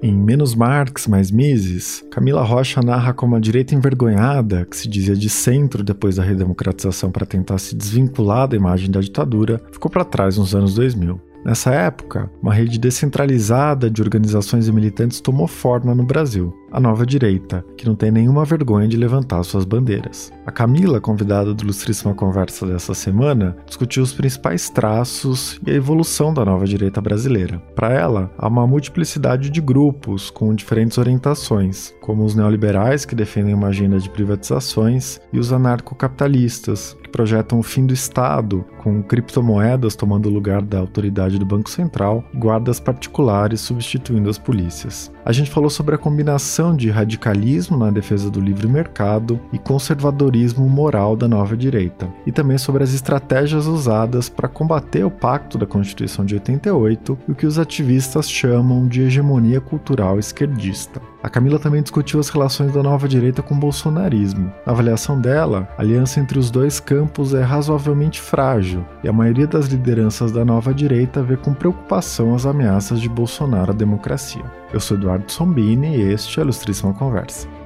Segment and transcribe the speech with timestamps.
[0.00, 5.16] Em Menos Marx, Mais Mises, Camila Rocha narra como a direita envergonhada, que se dizia
[5.16, 10.04] de centro depois da redemocratização para tentar se desvincular da imagem da ditadura, ficou para
[10.04, 11.20] trás nos anos 2000.
[11.44, 17.06] Nessa época, uma rede descentralizada de organizações e militantes tomou forma no Brasil, a nova
[17.06, 20.32] direita, que não tem nenhuma vergonha de levantar suas bandeiras.
[20.46, 26.32] A Camila, convidada do Ilustríssima Conversa dessa semana, discutiu os principais traços e a evolução
[26.32, 27.58] da nova direita brasileira.
[27.74, 33.54] Para ela, há uma multiplicidade de grupos com diferentes orientações, como os neoliberais, que defendem
[33.54, 39.96] uma agenda de privatizações, e os anarcocapitalistas, que projetam o fim do Estado, com criptomoedas
[39.96, 45.12] tomando o lugar da autoridade do Banco Central, guardas particulares substituindo as polícias.
[45.24, 50.68] A gente falou sobre a combinação de radicalismo na defesa do livre mercado e conservadorismo
[50.68, 55.66] moral da nova direita, e também sobre as estratégias usadas para combater o pacto da
[55.66, 61.00] Constituição de 88 e o que os ativistas chamam de hegemonia cultural esquerdista.
[61.22, 64.52] A Camila também discutiu as relações da nova direita com o bolsonarismo.
[64.64, 69.46] Na avaliação dela, a aliança entre os dois campos é razoavelmente frágil e a maioria
[69.46, 74.44] das lideranças da nova direita vê com preocupação as ameaças de Bolsonaro à democracia.
[74.72, 77.57] Eu sou Eduardo Sombini e este é a Ilustríssima Conversa.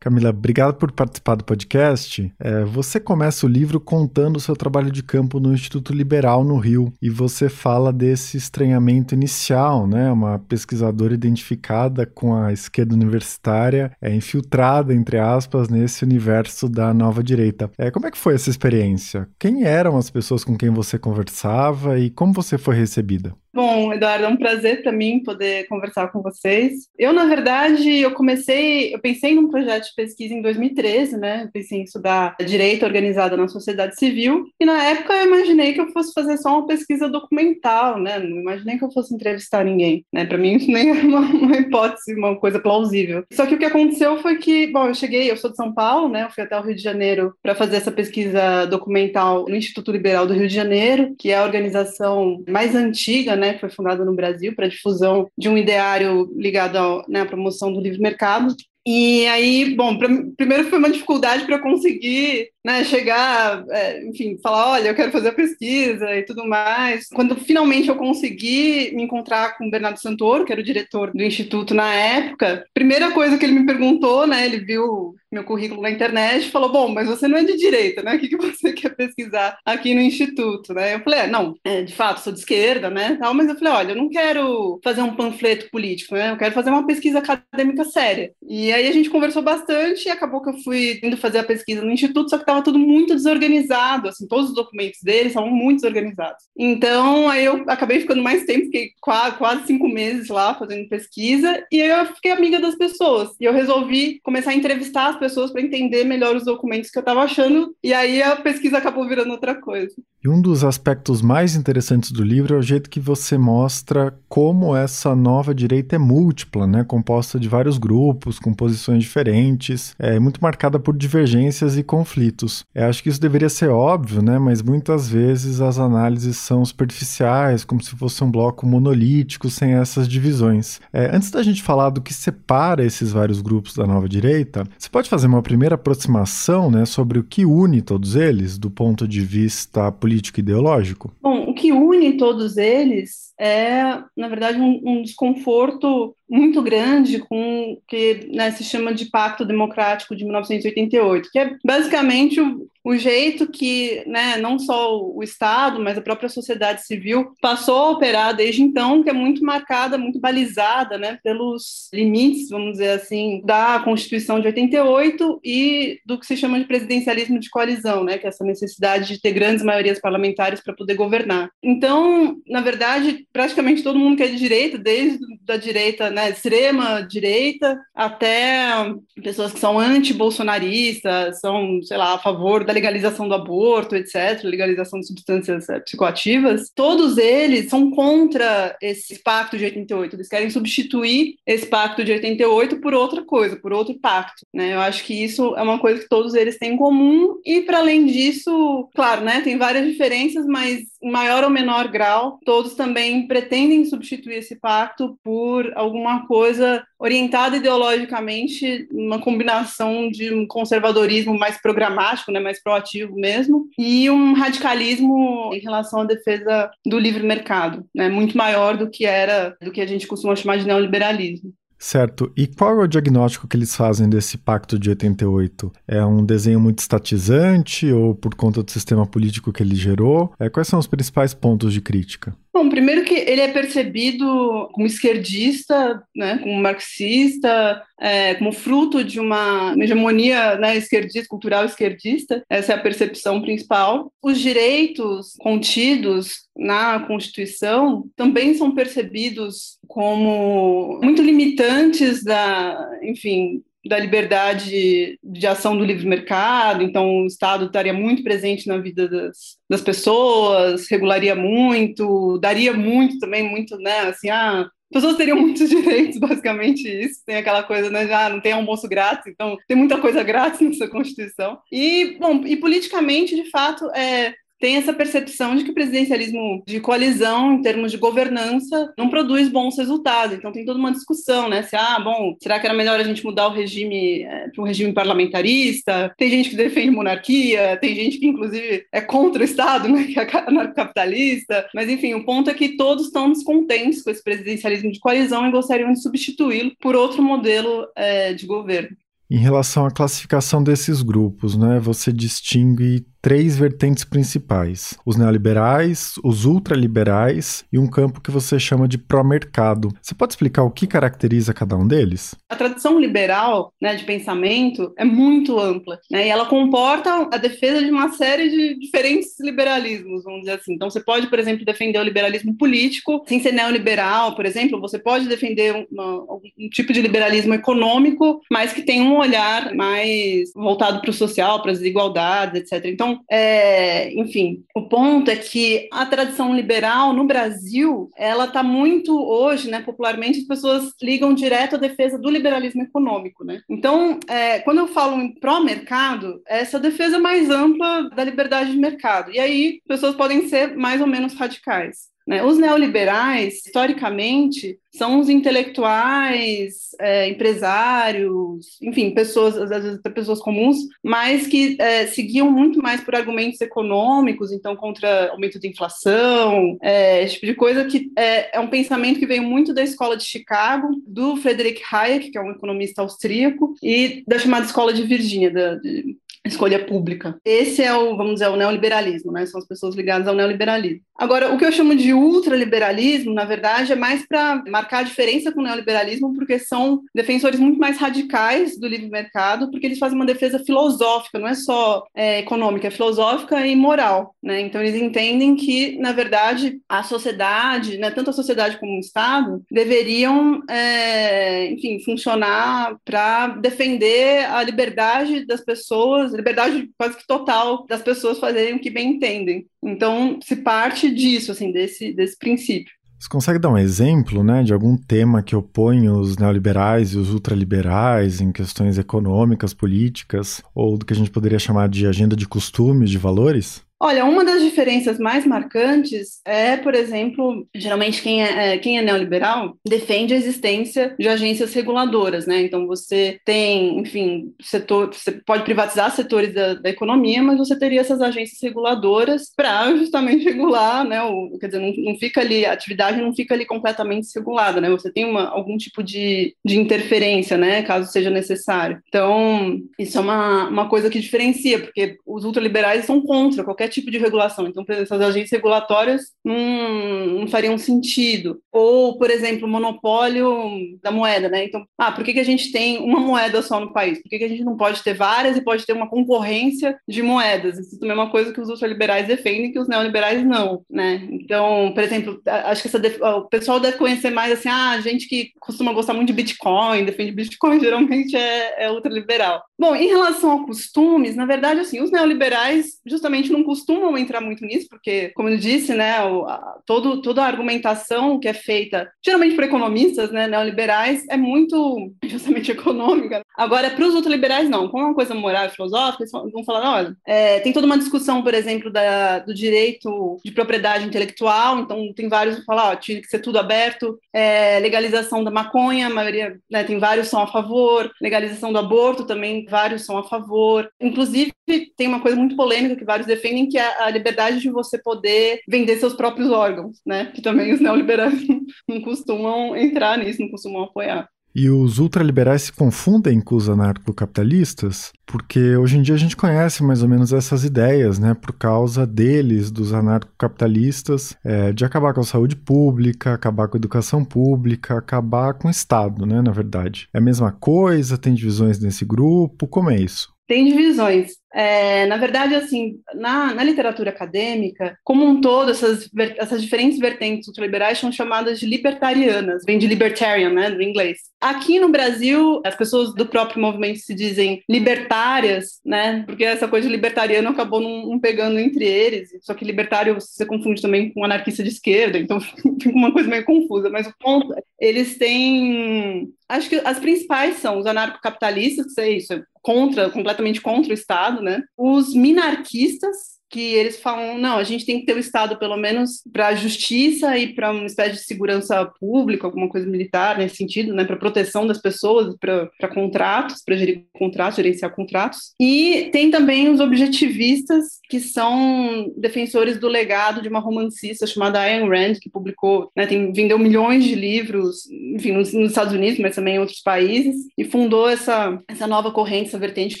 [0.04, 2.30] Camila, obrigado por participar do podcast.
[2.38, 6.58] É, você começa o livro contando o seu trabalho de campo no Instituto Liberal no
[6.58, 10.12] Rio e você fala desse estranhamento inicial, né?
[10.12, 17.24] Uma pesquisadora identificada com a esquerda universitária, é infiltrada entre aspas nesse universo da nova
[17.24, 17.70] direita.
[17.78, 19.26] É, como é que foi essa experiência?
[19.38, 23.34] Quem eram as pessoas com quem você conversava e como você foi recebida?
[23.54, 26.88] Bom, Eduardo, é um prazer mim poder conversar com vocês.
[26.98, 31.44] Eu, na verdade, eu comecei, eu pensei num projeto de pesquisa em 2013, né?
[31.44, 35.80] Eu pensei em estudar direito organizado na sociedade civil, e na época eu imaginei que
[35.80, 38.18] eu fosse fazer só uma pesquisa documental, né?
[38.18, 40.24] Não imaginei que eu fosse entrevistar ninguém, né?
[40.24, 43.24] Para mim isso nem era uma, uma, hipótese, uma coisa plausível.
[43.32, 46.08] Só que o que aconteceu foi que, bom, eu cheguei, eu sou de São Paulo,
[46.08, 46.24] né?
[46.24, 50.26] Eu fui até o Rio de Janeiro para fazer essa pesquisa documental no Instituto Liberal
[50.26, 53.43] do Rio de Janeiro, que é a organização mais antiga, né?
[53.44, 57.72] Né, que foi fundada no Brasil para difusão de um ideário ligado né, à promoção
[57.72, 58.54] do livre mercado.
[58.86, 64.72] E aí, bom, pra, primeiro foi uma dificuldade para conseguir né, chegar, é, enfim, falar,
[64.72, 67.08] olha, eu quero fazer a pesquisa e tudo mais.
[67.08, 71.22] Quando finalmente eu consegui me encontrar com o Bernardo Santoro, que era o diretor do
[71.22, 75.90] instituto na época, primeira coisa que ele me perguntou, né, ele viu meu currículo na
[75.90, 78.14] internet, falou: Bom, mas você não é de direita, né?
[78.14, 80.94] O que, que você quer pesquisar aqui no Instituto, né?
[80.94, 83.16] Eu falei: é, Não, é, de fato, sou de esquerda, né?
[83.20, 86.30] Tal, mas eu falei: Olha, eu não quero fazer um panfleto político, né?
[86.30, 88.32] Eu quero fazer uma pesquisa acadêmica séria.
[88.46, 91.82] E aí a gente conversou bastante e acabou que eu fui indo fazer a pesquisa
[91.82, 95.80] no Instituto, só que estava tudo muito desorganizado, assim, todos os documentos deles estavam muito
[95.80, 96.44] desorganizados.
[96.56, 101.64] Então, aí eu acabei ficando mais tempo, fiquei quase, quase cinco meses lá fazendo pesquisa,
[101.70, 103.30] e aí eu fiquei amiga das pessoas.
[103.40, 107.02] E eu resolvi começar a entrevistar as pessoas para entender melhor os documentos que eu
[107.02, 109.94] estava achando, e aí a pesquisa acabou virando outra coisa.
[110.24, 114.74] E um dos aspectos mais interessantes do livro é o jeito que você mostra como
[114.74, 116.82] essa nova direita é múltipla, né?
[116.82, 122.43] composta de vários grupos, com posições diferentes, é muito marcada por divergências e conflitos.
[122.74, 124.38] Eu acho que isso deveria ser óbvio, né?
[124.38, 130.08] mas muitas vezes as análises são superficiais, como se fosse um bloco monolítico sem essas
[130.08, 130.80] divisões.
[130.92, 134.88] É, antes da gente falar do que separa esses vários grupos da nova direita, você
[134.88, 139.20] pode fazer uma primeira aproximação né, sobre o que une todos eles do ponto de
[139.20, 141.12] vista político político ideológico?
[141.22, 143.82] Bom, o que une todos eles é,
[144.16, 149.44] na verdade, um, um desconforto muito grande com o que né, se chama de Pacto
[149.44, 155.80] Democrático de 1988, que é basicamente o, o jeito que né, não só o Estado,
[155.80, 160.20] mas a própria sociedade civil passou a operar desde então, que é muito marcada, muito
[160.20, 166.36] balizada né, pelos limites, vamos dizer assim, da Constituição de 88 e do que se
[166.36, 170.60] chama de presidencialismo de coalizão, né, que é essa necessidade de ter grandes maiorias parlamentares
[170.60, 171.50] para poder governar.
[171.62, 177.02] Então, na verdade, praticamente todo mundo que é de direita, desde da direita, né, extrema
[177.02, 178.92] direita, até
[179.22, 185.00] pessoas que são anti-bolsonaristas, são, sei lá, a favor da legalização do aborto, etc., legalização
[185.00, 190.16] de substâncias eh, psicoativas, todos eles são contra esse pacto de 88.
[190.16, 194.46] Eles querem substituir esse pacto de 88 por outra coisa, por outro pacto.
[194.52, 194.74] Né?
[194.74, 197.78] Eu acho que isso é uma coisa que todos eles têm em comum, e para
[197.78, 203.26] além disso, claro, né, tem várias diferenças, mas em maior ou menor grau, todos também
[203.26, 205.33] pretendem substituir esse pacto por
[205.74, 213.68] alguma coisa orientada ideologicamente, uma combinação de um conservadorismo mais programático, né, mais proativo mesmo,
[213.78, 219.04] e um radicalismo em relação à defesa do livre mercado, né, muito maior do que
[219.04, 221.52] era, do que a gente costuma chamar de neoliberalismo.
[221.84, 222.32] Certo.
[222.34, 225.70] E qual é o diagnóstico que eles fazem desse pacto de 88?
[225.86, 230.32] É um desenho muito estatizante ou por conta do sistema político que ele gerou?
[230.40, 232.34] É, quais são os principais pontos de crítica?
[232.54, 234.24] Bom, primeiro que ele é percebido
[234.72, 242.42] como esquerdista, né, como marxista, é, como fruto de uma hegemonia né, esquerdista, cultural esquerdista.
[242.48, 244.12] Essa é a percepção principal.
[244.22, 255.18] Os direitos contidos na Constituição também são percebidos como muito limitantes da, enfim, da liberdade
[255.22, 259.82] de ação do livre mercado, então o Estado estaria muito presente na vida das, das
[259.82, 266.88] pessoas, regularia muito, daria muito também, muito, né, assim, ah, pessoas teriam muitos direitos, basicamente
[266.88, 267.20] isso.
[267.26, 268.06] Tem aquela coisa, né?
[268.06, 271.58] Já não tem almoço grátis, então tem muita coisa grátis nessa Constituição.
[271.70, 276.80] E, bom, e politicamente, de fato, é, tem essa percepção de que o presidencialismo de
[276.80, 280.38] coalizão, em termos de governança, não produz bons resultados.
[280.38, 281.62] Então tem toda uma discussão, né?
[281.64, 284.66] Se, ah, bom, será que era melhor a gente mudar o regime é, para um
[284.66, 286.14] regime parlamentarista?
[286.16, 290.04] Tem gente que defende monarquia, tem gente que, inclusive, é contra o Estado, né?
[290.14, 291.68] Que é anarcocapitalista.
[291.74, 295.52] Mas, enfim, o ponto é que todos estão descontentes com esse presidencialismo de coalizão e
[295.52, 298.96] gostariam de substituí-lo por outro modelo é, de governo.
[299.30, 306.44] Em relação à classificação desses grupos, né, você distingue três vertentes principais: os neoliberais, os
[306.44, 309.88] ultraliberais e um campo que você chama de pró-mercado.
[310.02, 312.34] Você pode explicar o que caracteriza cada um deles?
[312.50, 317.82] A tradição liberal né, de pensamento é muito ampla né, e ela comporta a defesa
[317.82, 320.74] de uma série de diferentes liberalismos, vamos dizer assim.
[320.74, 324.98] Então, você pode, por exemplo, defender o liberalismo político sem ser neoliberal, por exemplo, você
[324.98, 326.24] pode defender uma,
[326.58, 331.62] um tipo de liberalismo econômico, mas que tem um olhar mais voltado para o social,
[331.62, 332.84] para as desigualdades, etc.
[332.84, 339.16] Então, é, enfim, o ponto é que a tradição liberal no Brasil, ela está muito
[339.16, 343.60] hoje, né, popularmente, as pessoas ligam direto à defesa do liberalismo econômico, né?
[343.68, 349.30] Então, é, quando eu falo em pró-mercado, essa defesa mais ampla da liberdade de mercado.
[349.30, 352.13] E aí, pessoas podem ser mais ou menos radicais.
[352.26, 352.42] Né?
[352.42, 361.46] Os neoliberais, historicamente, são os intelectuais, é, empresários, enfim, pessoas, às vezes pessoas comuns, mas
[361.46, 367.34] que é, seguiam muito mais por argumentos econômicos, então contra aumento de inflação, é, esse
[367.34, 370.88] tipo de coisa, que é, é, um pensamento que veio muito da escola de Chicago,
[371.06, 375.74] do Friedrich Hayek, que é um economista austríaco, e da chamada escola de Virgínia, da,
[375.74, 377.36] de escolha pública.
[377.44, 379.46] Esse é o, vamos dizer, o neoliberalismo, né?
[379.46, 381.00] São as pessoas ligadas ao neoliberalismo.
[381.16, 385.52] Agora, o que eu chamo de ultraliberalismo, na verdade, é mais para marcar a diferença
[385.52, 390.16] com o neoliberalismo, porque são defensores muito mais radicais do livre mercado, porque eles fazem
[390.16, 394.60] uma defesa filosófica, não é só é, econômica, é filosófica e moral, né?
[394.60, 399.62] Então, eles entendem que, na verdade, a sociedade, né, tanto a sociedade como o Estado,
[399.70, 408.02] deveriam, é, enfim, funcionar para defender a liberdade das pessoas liberdade quase que total das
[408.02, 409.66] pessoas fazerem o que bem entendem.
[409.82, 412.92] Então, se parte disso, assim, desse, desse princípio.
[413.18, 417.32] Você consegue dar um exemplo, né, de algum tema que opõe os neoliberais e os
[417.32, 422.46] ultraliberais em questões econômicas, políticas, ou do que a gente poderia chamar de agenda de
[422.46, 423.82] costumes, de valores?
[424.04, 429.02] Olha, uma das diferenças mais marcantes é, por exemplo, geralmente quem é, é, quem é
[429.02, 432.60] neoliberal defende a existência de agências reguladoras, né?
[432.60, 438.02] Então você tem, enfim, setor, você pode privatizar setores da, da economia, mas você teria
[438.02, 441.22] essas agências reguladoras para justamente regular, né?
[441.22, 444.90] O, quer dizer, não, não, fica ali, a atividade não fica ali completamente regulada, né?
[444.90, 447.82] Você tem uma, algum tipo de, de interferência, né?
[447.82, 449.00] Caso seja necessário.
[449.08, 454.10] Então, isso é uma, uma coisa que diferencia, porque os ultraliberais são contra qualquer tipo
[454.10, 454.66] de regulação.
[454.66, 458.60] Então, por exemplo, essas agências regulatórias não, não fariam sentido.
[458.72, 461.64] Ou, por exemplo, o monopólio da moeda, né?
[461.64, 464.20] Então, ah, por que, que a gente tem uma moeda só no país?
[464.20, 467.22] Por que, que a gente não pode ter várias e pode ter uma concorrência de
[467.22, 467.78] moedas?
[467.78, 471.26] Isso também é uma coisa que os ultraliberais defendem que os neoliberais não, né?
[471.30, 473.00] Então, por exemplo, acho que essa,
[473.38, 477.32] o pessoal deve conhecer mais assim, ah, gente que costuma gostar muito de Bitcoin, defende
[477.32, 479.62] Bitcoin, geralmente é, é ultraliberal.
[479.78, 483.83] Bom, em relação a costumes, na verdade, assim, os neoliberais justamente não costumam
[484.18, 488.48] entrar muito nisso, porque, como eu disse, né, o, a, todo, toda a argumentação que
[488.48, 493.42] é feita, geralmente por economistas, né, neoliberais, é muito justamente econômica.
[493.56, 494.88] Agora, para os ultraliberais, não.
[494.88, 497.98] Como é uma coisa moral e filosófica, eles vão falar, olha, é, tem toda uma
[497.98, 502.96] discussão, por exemplo, da, do direito de propriedade intelectual, então tem vários que falam, ó,
[502.96, 507.42] tinha que ser tudo aberto, é, legalização da maconha, a maioria, né, tem vários são
[507.42, 510.88] a favor, legalização do aborto também, vários são a favor.
[511.00, 511.52] Inclusive,
[511.96, 515.60] tem uma coisa muito polêmica que vários defendem, que é a liberdade de você poder
[515.68, 517.32] vender seus próprios órgãos, né?
[517.34, 518.34] Que também os neoliberais
[518.88, 521.28] não costumam entrar nisso, não costumam apoiar.
[521.56, 526.82] E os ultraliberais se confundem com os anarcocapitalistas, porque hoje em dia a gente conhece
[526.82, 532.20] mais ou menos essas ideias, né, por causa deles, dos anarcocapitalistas, é, de acabar com
[532.20, 537.08] a saúde pública, acabar com a educação pública, acabar com o Estado, né, na verdade.
[537.14, 540.34] É a mesma coisa, tem divisões nesse grupo, como é isso?
[540.48, 541.36] Tem divisões.
[541.54, 547.46] É, na verdade, assim, na, na, literatura acadêmica, como um todo, essas, essas diferentes vertentes
[547.46, 551.18] ultraliberais são chamadas de libertarianas, vem de libertarian, né, do inglês.
[551.40, 556.88] Aqui no Brasil, as pessoas do próprio movimento se dizem libertárias, né, porque essa coisa
[556.88, 561.24] de libertariano acabou não, não pegando entre eles, só que libertário você confunde também com
[561.24, 562.40] anarquista de esquerda, então
[562.82, 567.78] fica uma coisa meio confusa, mas o ponto, eles têm acho que as principais são
[567.78, 571.62] os anarcocapitalistas, que é isso, é contra, completamente contra o Estado, né?
[571.76, 576.24] Os minarquistas, que eles falam, não, a gente tem que ter o Estado pelo menos
[576.32, 580.92] para a justiça e para uma espécie de segurança pública, alguma coisa militar nesse sentido,
[580.92, 585.52] né, para proteção das pessoas, para contratos, para gerir contratos, gerenciar contratos.
[585.60, 591.88] E tem também os objetivistas, que são defensores do legado de uma romancista chamada Ayn
[591.88, 596.34] Rand, que publicou, né, tem, vendeu milhões de livros, enfim, nos, nos, Estados Unidos, mas
[596.34, 600.00] também em outros países, e fundou essa, essa nova corrente, essa vertente que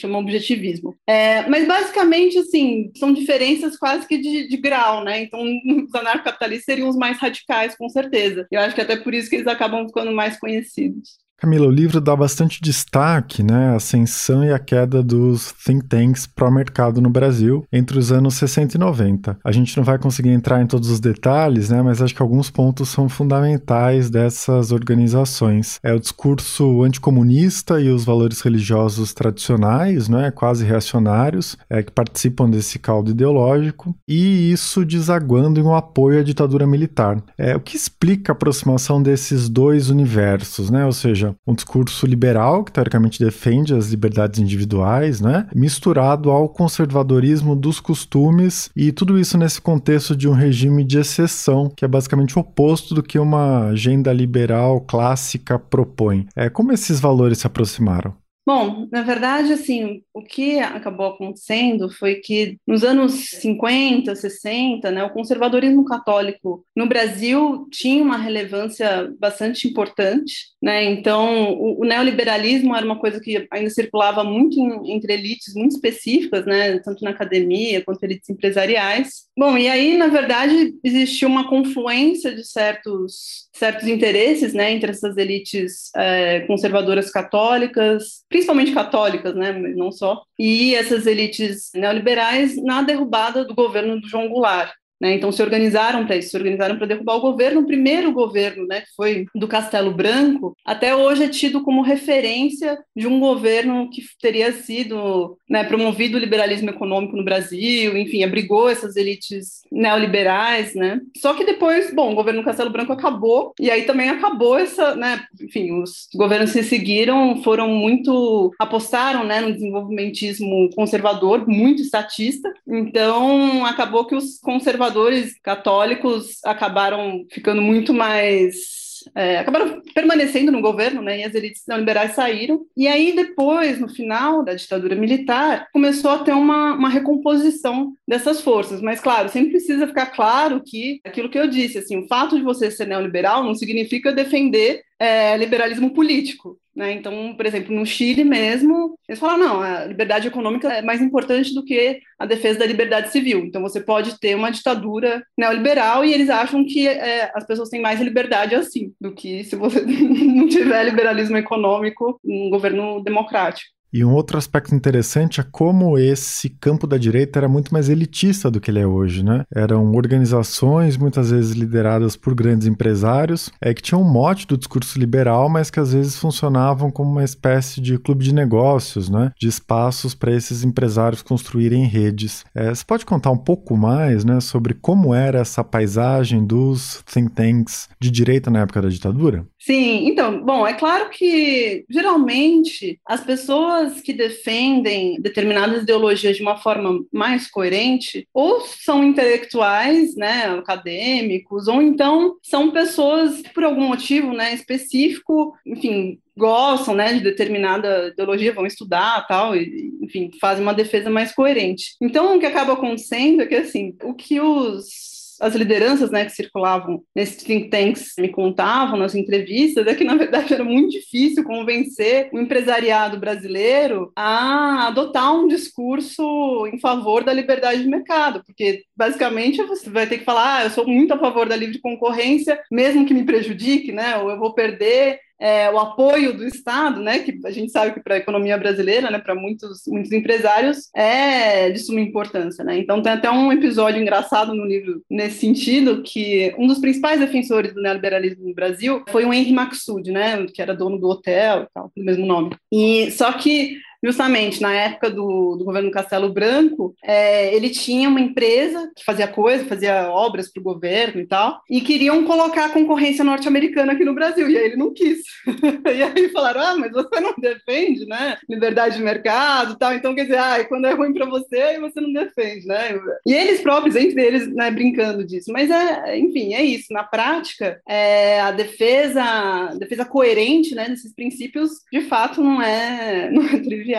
[0.00, 0.96] chama objetivismo.
[1.06, 5.22] É, mas basicamente, assim, são diferentes diferenças quase que de, de grau, né?
[5.22, 5.40] Então,
[5.84, 8.46] os anarcocapitalistas seriam os mais radicais, com certeza.
[8.50, 11.23] Eu acho que até por isso que eles acabam ficando mais conhecidos.
[11.44, 16.26] Camila, o livro dá bastante destaque, né, à ascensão e a queda dos think tanks
[16.26, 19.36] pró-mercado no Brasil entre os anos 60 e 90.
[19.44, 22.48] A gente não vai conseguir entrar em todos os detalhes, né, mas acho que alguns
[22.48, 25.78] pontos são fundamentais dessas organizações.
[25.82, 32.48] É o discurso anticomunista e os valores religiosos tradicionais, né, quase reacionários, é, que participam
[32.48, 37.22] desse caldo ideológico, e isso desaguando em um apoio à ditadura militar.
[37.36, 42.64] É, o que explica a aproximação desses dois universos, né, ou seja, um discurso liberal,
[42.64, 45.46] que teoricamente defende as liberdades individuais, né?
[45.54, 51.70] misturado ao conservadorismo dos costumes, e tudo isso nesse contexto de um regime de exceção,
[51.74, 56.26] que é basicamente oposto do que uma agenda liberal clássica propõe.
[56.36, 58.14] É, como esses valores se aproximaram?
[58.46, 65.02] Bom, na verdade, assim, o que acabou acontecendo foi que nos anos 50, 60, né,
[65.02, 70.84] o conservadorismo católico no Brasil tinha uma relevância bastante importante, né?
[70.84, 75.72] Então, o, o neoliberalismo era uma coisa que ainda circulava muito em, entre elites muito
[75.72, 79.24] específicas, né, tanto na academia quanto elites empresariais.
[79.36, 85.16] Bom, e aí, na verdade, existiu uma confluência de certos certos interesses, né, entre essas
[85.16, 93.44] elites é, conservadoras católicas principalmente católicas, né, não só, e essas elites neoliberais na derrubada
[93.44, 94.72] do governo do João Goulart.
[95.00, 95.14] Né?
[95.14, 97.60] Então se organizaram para isso, se organizaram para derrubar o governo.
[97.60, 102.78] O primeiro governo, né, que foi do Castelo Branco, até hoje é tido como referência
[102.96, 108.68] de um governo que teria sido né, promovido o liberalismo econômico no Brasil, enfim, abrigou
[108.68, 111.00] essas elites neoliberais, né?
[111.18, 115.24] Só que depois, bom, o governo Castelo Branco acabou e aí também acabou essa, né?
[115.40, 122.52] Enfim, os governos que seguiram foram muito apostaram, né, no desenvolvimentismo conservador, muito estatista.
[122.66, 130.62] Então acabou que os conservadores conservadores católicos acabaram ficando muito mais é, acabaram permanecendo no
[130.62, 132.64] governo, né, e as elites neoliberais saíram.
[132.74, 138.40] E aí, depois, no final da ditadura militar, começou a ter uma, uma recomposição dessas
[138.40, 138.80] forças.
[138.80, 142.42] Mas, claro, sempre precisa ficar claro que aquilo que eu disse, assim, o fato de
[142.42, 146.58] você ser neoliberal não significa defender é, liberalismo político.
[146.74, 146.92] Né?
[146.92, 151.54] Então, por exemplo, no Chile mesmo, eles falam, não, a liberdade econômica é mais importante
[151.54, 153.44] do que a defesa da liberdade civil.
[153.44, 157.80] Então, você pode ter uma ditadura neoliberal e eles acham que é, as pessoas têm
[157.80, 163.72] mais liberdade assim, do que se você não tiver liberalismo econômico um governo democrático.
[163.94, 168.50] E um outro aspecto interessante é como esse campo da direita era muito mais elitista
[168.50, 169.44] do que ele é hoje, né?
[169.54, 174.98] Eram organizações muitas vezes lideradas por grandes empresários, é que tinham um mote do discurso
[174.98, 179.30] liberal, mas que às vezes funcionavam como uma espécie de clube de negócios, né?
[179.38, 182.44] De espaços para esses empresários construírem redes.
[182.52, 187.30] É, você pode contar um pouco mais, né, sobre como era essa paisagem dos think
[187.30, 189.46] tanks de direita na época da ditadura?
[189.60, 196.56] Sim, então, bom, é claro que geralmente as pessoas que defendem determinadas ideologias de uma
[196.56, 204.32] forma mais coerente ou são intelectuais, né, acadêmicos, ou então são pessoas por algum motivo,
[204.32, 210.74] né, específico, enfim, gostam, né, de determinada ideologia, vão estudar, tal, e, enfim, fazem uma
[210.74, 211.94] defesa mais coerente.
[212.00, 215.13] Então, o que acaba acontecendo é que assim, o que os
[215.44, 220.14] as lideranças né, que circulavam nesses think tanks me contavam nas entrevistas é que, na
[220.14, 227.32] verdade, era muito difícil convencer o empresariado brasileiro a adotar um discurso em favor da
[227.32, 231.18] liberdade de mercado, porque, basicamente, você vai ter que falar, ah, eu sou muito a
[231.18, 235.78] favor da livre concorrência, mesmo que me prejudique, né, ou eu vou perder é, o
[235.78, 239.34] apoio do Estado, né, que a gente sabe que para a economia brasileira, né, para
[239.34, 242.64] muitos, muitos empresários, é de suma importância.
[242.64, 242.78] Né?
[242.78, 247.74] Então, tem até um episódio engraçado no livro nesse sentido, que um dos principais defensores
[247.74, 251.92] do neoliberalismo no Brasil foi o Henry Maxud, né, que era dono do hotel tal,
[251.94, 252.56] do mesmo nome.
[252.72, 258.20] E só que justamente na época do, do governo Castelo Branco, é, ele tinha uma
[258.20, 262.70] empresa que fazia coisa, fazia obras para o governo e tal, e queriam colocar a
[262.70, 265.20] concorrência norte-americana aqui no Brasil, e aí ele não quis.
[265.96, 270.14] e aí falaram, ah, mas você não defende, né, liberdade de mercado e tal, então
[270.14, 272.98] quer dizer, ah, quando é ruim para você, você não defende, né?
[273.26, 275.50] E eles próprios, entre eles, né, brincando disso.
[275.52, 276.92] Mas, é, enfim, é isso.
[276.92, 283.44] Na prática, é, a defesa, defesa coerente, né, desses princípios, de fato, não é, não
[283.46, 283.93] é trivial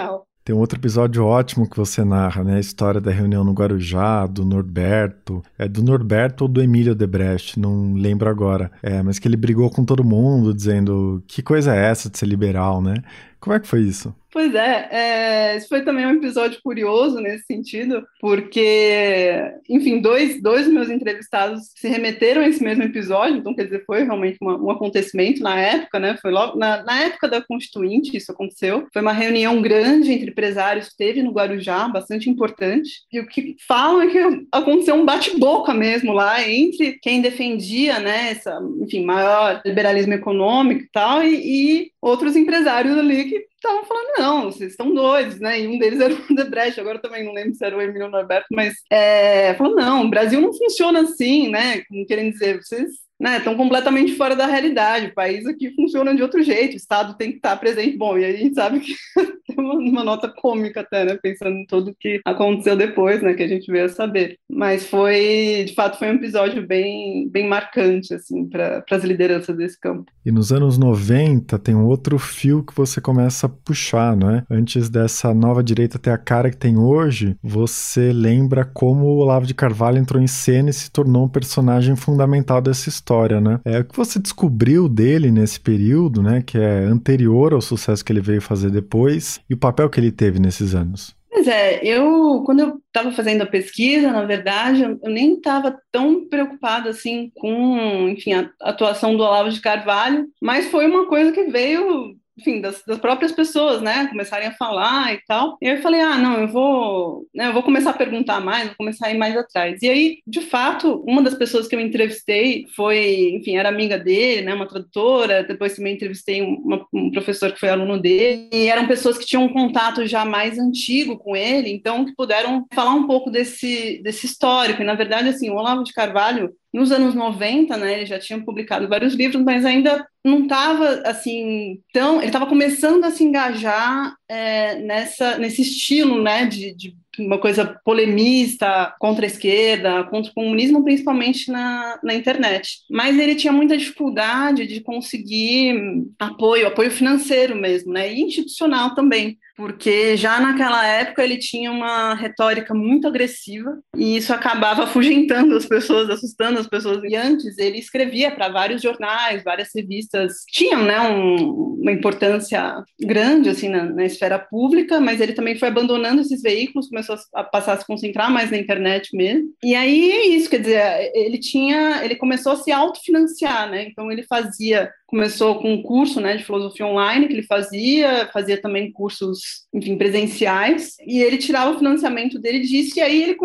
[0.45, 2.57] tem um outro episódio ótimo que você narra, né?
[2.57, 5.41] A história da reunião no Guarujá, do Norberto.
[5.57, 8.71] É do Norberto ou do Emílio Debrecht, não lembro agora.
[8.83, 12.27] É, mas que ele brigou com todo mundo, dizendo que coisa é essa de ser
[12.27, 12.97] liberal, né?
[13.45, 14.11] Como é que foi isso?
[14.35, 20.67] Pois é, é, esse foi também um episódio curioso nesse sentido, porque, enfim, dois, dois
[20.67, 24.69] meus entrevistados se remeteram a esse mesmo episódio, então, quer dizer, foi realmente uma, um
[24.69, 26.17] acontecimento na época, né?
[26.21, 28.85] Foi logo na, na, época da Constituinte, isso aconteceu.
[28.91, 34.01] Foi uma reunião grande entre empresários, teve no Guarujá, bastante importante, e o que falam
[34.01, 40.13] é que aconteceu um bate-boca mesmo lá entre quem defendia, né, essa, enfim, maior liberalismo
[40.13, 45.39] econômico e tal, e, e outros empresários ali que estavam falando, não, vocês estão doidos,
[45.39, 45.62] né?
[45.62, 48.48] E um deles era o Debrecht, agora também não lembro se era o Emílio Norberto,
[48.52, 51.82] mas é, falando, não, o Brasil não funciona assim, né?
[51.88, 55.08] Como querendo dizer, vocês né, estão completamente fora da realidade.
[55.08, 57.97] O país aqui funciona de outro jeito, o Estado tem que estar presente.
[57.97, 58.93] Bom, e a gente sabe que
[59.47, 63.43] tem uma, uma, nota cômica até, né, pensando em tudo que aconteceu depois, né, que
[63.43, 64.38] a gente veio a saber.
[64.49, 69.80] Mas foi, de fato, foi um episódio bem, bem marcante, assim, para as lideranças desse
[69.80, 70.12] campo.
[70.25, 74.43] E nos anos 90 tem um outro fio que você começa a puxar, não é?
[74.49, 79.45] Antes dessa nova direita ter a cara que tem hoje, você lembra como o Olavo
[79.45, 83.60] de Carvalho entrou em cena e se tornou um personagem fundamental dessa história história, né?
[83.63, 86.41] É o que você descobriu dele nesse período, né?
[86.41, 90.12] Que é anterior ao sucesso que ele veio fazer depois e o papel que ele
[90.12, 91.15] teve nesses anos.
[91.30, 96.28] Pois é, eu, quando eu estava fazendo a pesquisa, na verdade, eu, nem estava tão
[96.28, 101.44] preocupada assim com, enfim, a atuação do Olavo de Carvalho, mas foi uma coisa que
[101.44, 105.58] veio enfim, das, das, próprias pessoas, né, começarem a falar e tal.
[105.62, 108.76] E eu falei, ah, não, eu vou, né, eu vou começar a perguntar mais, vou
[108.78, 109.82] começar a ir mais atrás.
[109.82, 114.41] E aí, de fato, uma das pessoas que eu entrevistei foi, enfim, era amiga dele,
[114.41, 118.88] né, uma tradutora, depois também entrevistei uma, um professor que foi aluno dele, e eram
[118.88, 123.08] pessoas que tinham um contato já mais antigo com ele, então que puderam falar um
[123.08, 124.82] pouco desse, desse histórico.
[124.82, 128.43] E, na verdade, assim, o Olavo de Carvalho, nos anos 90, né, ele já tinha
[128.43, 132.17] publicado vários livros, mas ainda não estava assim tão.
[132.17, 137.80] Ele estava começando a se engajar é, nessa, nesse estilo né, de, de uma coisa
[137.84, 142.80] polemista contra a esquerda, contra o comunismo, principalmente na, na internet.
[142.89, 148.12] Mas ele tinha muita dificuldade de conseguir apoio, apoio financeiro mesmo, né?
[148.13, 154.34] E institucional também porque já naquela época ele tinha uma retórica muito agressiva e isso
[154.34, 157.01] acabava afugentando as pessoas, assustando as pessoas.
[157.04, 163.49] E antes ele escrevia para vários jornais, várias revistas, tinham né, um, uma importância grande
[163.49, 166.89] assim na, na, esfera pública, mas ele também foi abandonando esses veículos,
[167.34, 169.50] a passar a se concentrar mais na internet mesmo.
[169.63, 173.84] E aí é isso, quer dizer, ele tinha, ele começou a se autofinanciar, né?
[173.84, 178.60] Então ele fazia começou com um curso né, de filosofia online que ele fazia, fazia
[178.60, 183.38] também cursos, enfim, presenciais, e ele tirava o financiamento dele disso, e aí ele,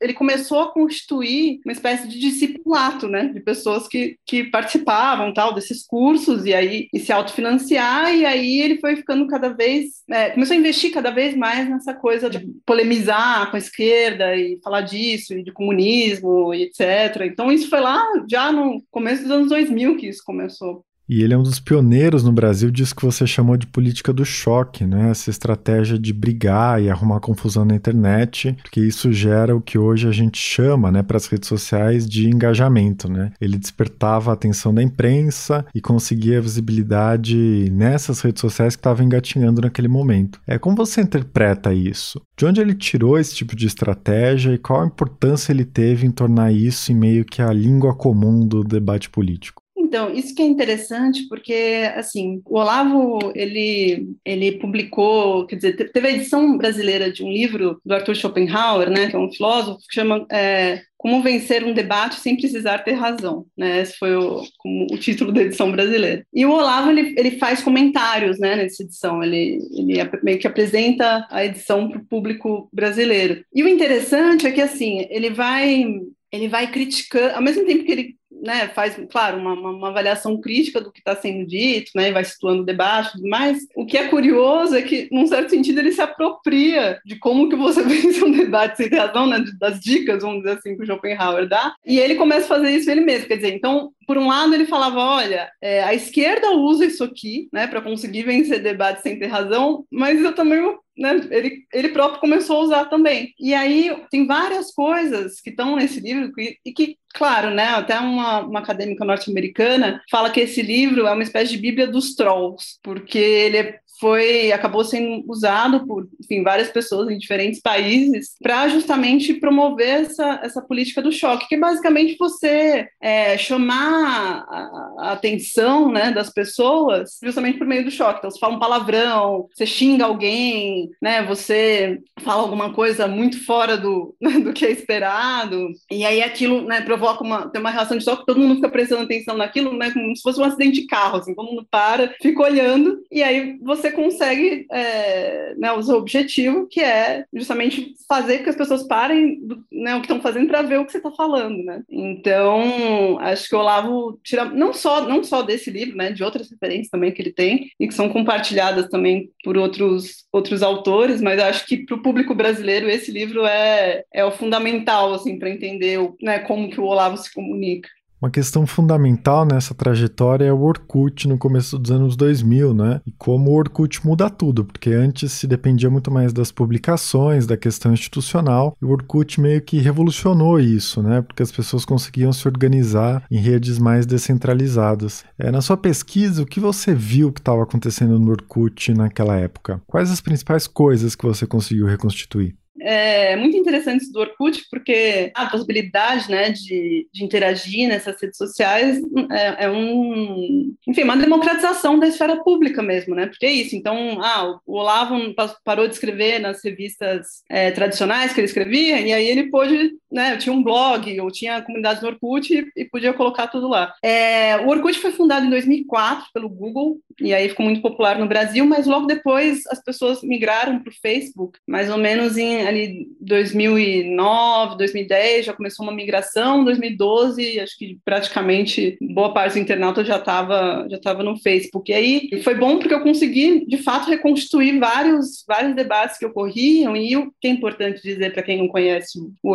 [0.00, 5.54] ele começou a constituir uma espécie de discipulato, né, de pessoas que, que participavam, tal,
[5.54, 10.30] desses cursos, e aí e se autofinanciar, e aí ele foi ficando cada vez, é,
[10.30, 14.82] começou a investir cada vez mais nessa coisa de polemizar com a esquerda, e falar
[14.82, 17.22] disso, e de comunismo, e etc.
[17.24, 20.84] Então isso foi lá já no começo dos anos 2000 que isso começou.
[21.10, 24.24] E ele é um dos pioneiros no Brasil disso que você chamou de política do
[24.24, 25.10] choque, né?
[25.10, 30.06] Essa estratégia de brigar e arrumar confusão na internet, porque isso gera o que hoje
[30.06, 33.32] a gente chama, né, para as redes sociais de engajamento, né?
[33.40, 39.62] Ele despertava a atenção da imprensa e conseguia visibilidade nessas redes sociais que estavam engatinhando
[39.62, 40.40] naquele momento.
[40.46, 42.22] É como você interpreta isso?
[42.38, 46.12] De onde ele tirou esse tipo de estratégia e qual a importância ele teve em
[46.12, 49.59] tornar isso em meio que a língua comum do debate político?
[49.80, 56.06] Então, isso que é interessante, porque, assim, o Olavo, ele, ele publicou, quer dizer, teve
[56.06, 59.94] a edição brasileira de um livro do Arthur Schopenhauer, né, que é um filósofo, que
[59.94, 64.98] chama é, Como Vencer um Debate Sem Precisar Ter Razão, né, esse foi o, o
[64.98, 66.26] título da edição brasileira.
[66.32, 71.26] E o Olavo, ele, ele faz comentários, né, nessa edição, ele, ele meio que apresenta
[71.30, 73.42] a edição para o público brasileiro.
[73.52, 75.84] E o interessante é que, assim, ele vai
[76.32, 80.80] ele vai criticando, ao mesmo tempo que ele né, faz, claro, uma, uma, avaliação crítica
[80.80, 84.74] do que está sendo dito, né, vai situando o debate, mas o que é curioso
[84.76, 88.76] é que, num certo sentido, ele se apropria de como que você vence um debate
[88.76, 92.46] sem razão, né, das dicas, vamos dizer assim, que o Schopenhauer dá, e ele começa
[92.46, 95.82] a fazer isso ele mesmo, quer dizer, então, por um lado, ele falava, olha, é,
[95.82, 100.34] a esquerda usa isso aqui, né, para conseguir vencer debate sem ter razão, mas eu
[100.34, 100.60] também
[101.00, 103.34] né, ele, ele próprio começou a usar também.
[103.40, 107.98] E aí tem várias coisas que estão nesse livro que, e que, claro, né, até
[107.98, 112.78] uma, uma acadêmica norte-americana fala que esse livro é uma espécie de bíblia dos trolls,
[112.82, 118.68] porque ele é foi acabou sendo usado por enfim, várias pessoas em diferentes países para
[118.68, 125.90] justamente promover essa, essa política do choque, que é basicamente você é, chamar a, atenção
[125.90, 128.18] né, das pessoas justamente por meio do choque.
[128.18, 133.76] Então, você fala um palavrão, você xinga alguém, né, você fala alguma coisa muito fora
[133.76, 138.04] do, do que é esperado, e aí aquilo né, provoca uma, tem uma reação de
[138.04, 141.18] choque, todo mundo fica prestando atenção naquilo, né, como se fosse um acidente de carro,
[141.18, 146.66] assim, todo mundo para, fica olhando, e aí você consegue é, né, o seu objetivo,
[146.68, 150.62] que é justamente fazer com que as pessoas parem né, o que estão fazendo para
[150.62, 151.82] ver o que você está falando, né?
[151.88, 156.50] Então, acho que o Olavo tira não só não só desse livro, né, de outras
[156.50, 161.40] referências também que ele tem e que são compartilhadas também por outros outros autores, mas
[161.40, 165.98] acho que para o público brasileiro esse livro é, é o fundamental assim para entender
[165.98, 167.88] o, né, como que o Olavo se comunica.
[168.20, 173.00] Uma questão fundamental nessa trajetória é o Orkut no começo dos anos 2000, né?
[173.06, 177.56] E como o Orkut muda tudo, porque antes se dependia muito mais das publicações, da
[177.56, 181.22] questão institucional, e o Orkut meio que revolucionou isso, né?
[181.22, 185.24] Porque as pessoas conseguiam se organizar em redes mais descentralizadas.
[185.38, 189.80] É, na sua pesquisa, o que você viu que estava acontecendo no Orkut naquela época?
[189.86, 192.59] Quais as principais coisas que você conseguiu reconstituir?
[192.80, 198.36] É muito interessante isso do Orkut, porque a possibilidade né, de, de interagir nessas redes
[198.36, 203.26] sociais é, é, um, enfim, uma democratização da esfera pública mesmo, né?
[203.26, 203.76] Porque é isso.
[203.76, 205.16] Então, ah, o Olavo
[205.64, 210.36] parou de escrever nas revistas é, tradicionais que ele escrevia, e aí ele pôde, né?
[210.36, 213.94] Tinha um blog, ou tinha comunidades no Orkut e, e podia colocar tudo lá.
[214.02, 218.26] É, o Orkut foi fundado em 2004 pelo Google, e aí ficou muito popular no
[218.26, 223.08] Brasil, mas logo depois as pessoas migraram para o Facebook, mais ou menos em ali
[223.20, 230.16] 2009, 2010 já começou uma migração, 2012 acho que praticamente boa parte do internauta já
[230.16, 231.90] estava já estava no Facebook.
[231.90, 236.96] E aí foi bom porque eu consegui de fato reconstituir vários vários debates que ocorriam
[236.96, 239.54] e o que é importante dizer para quem não conhece o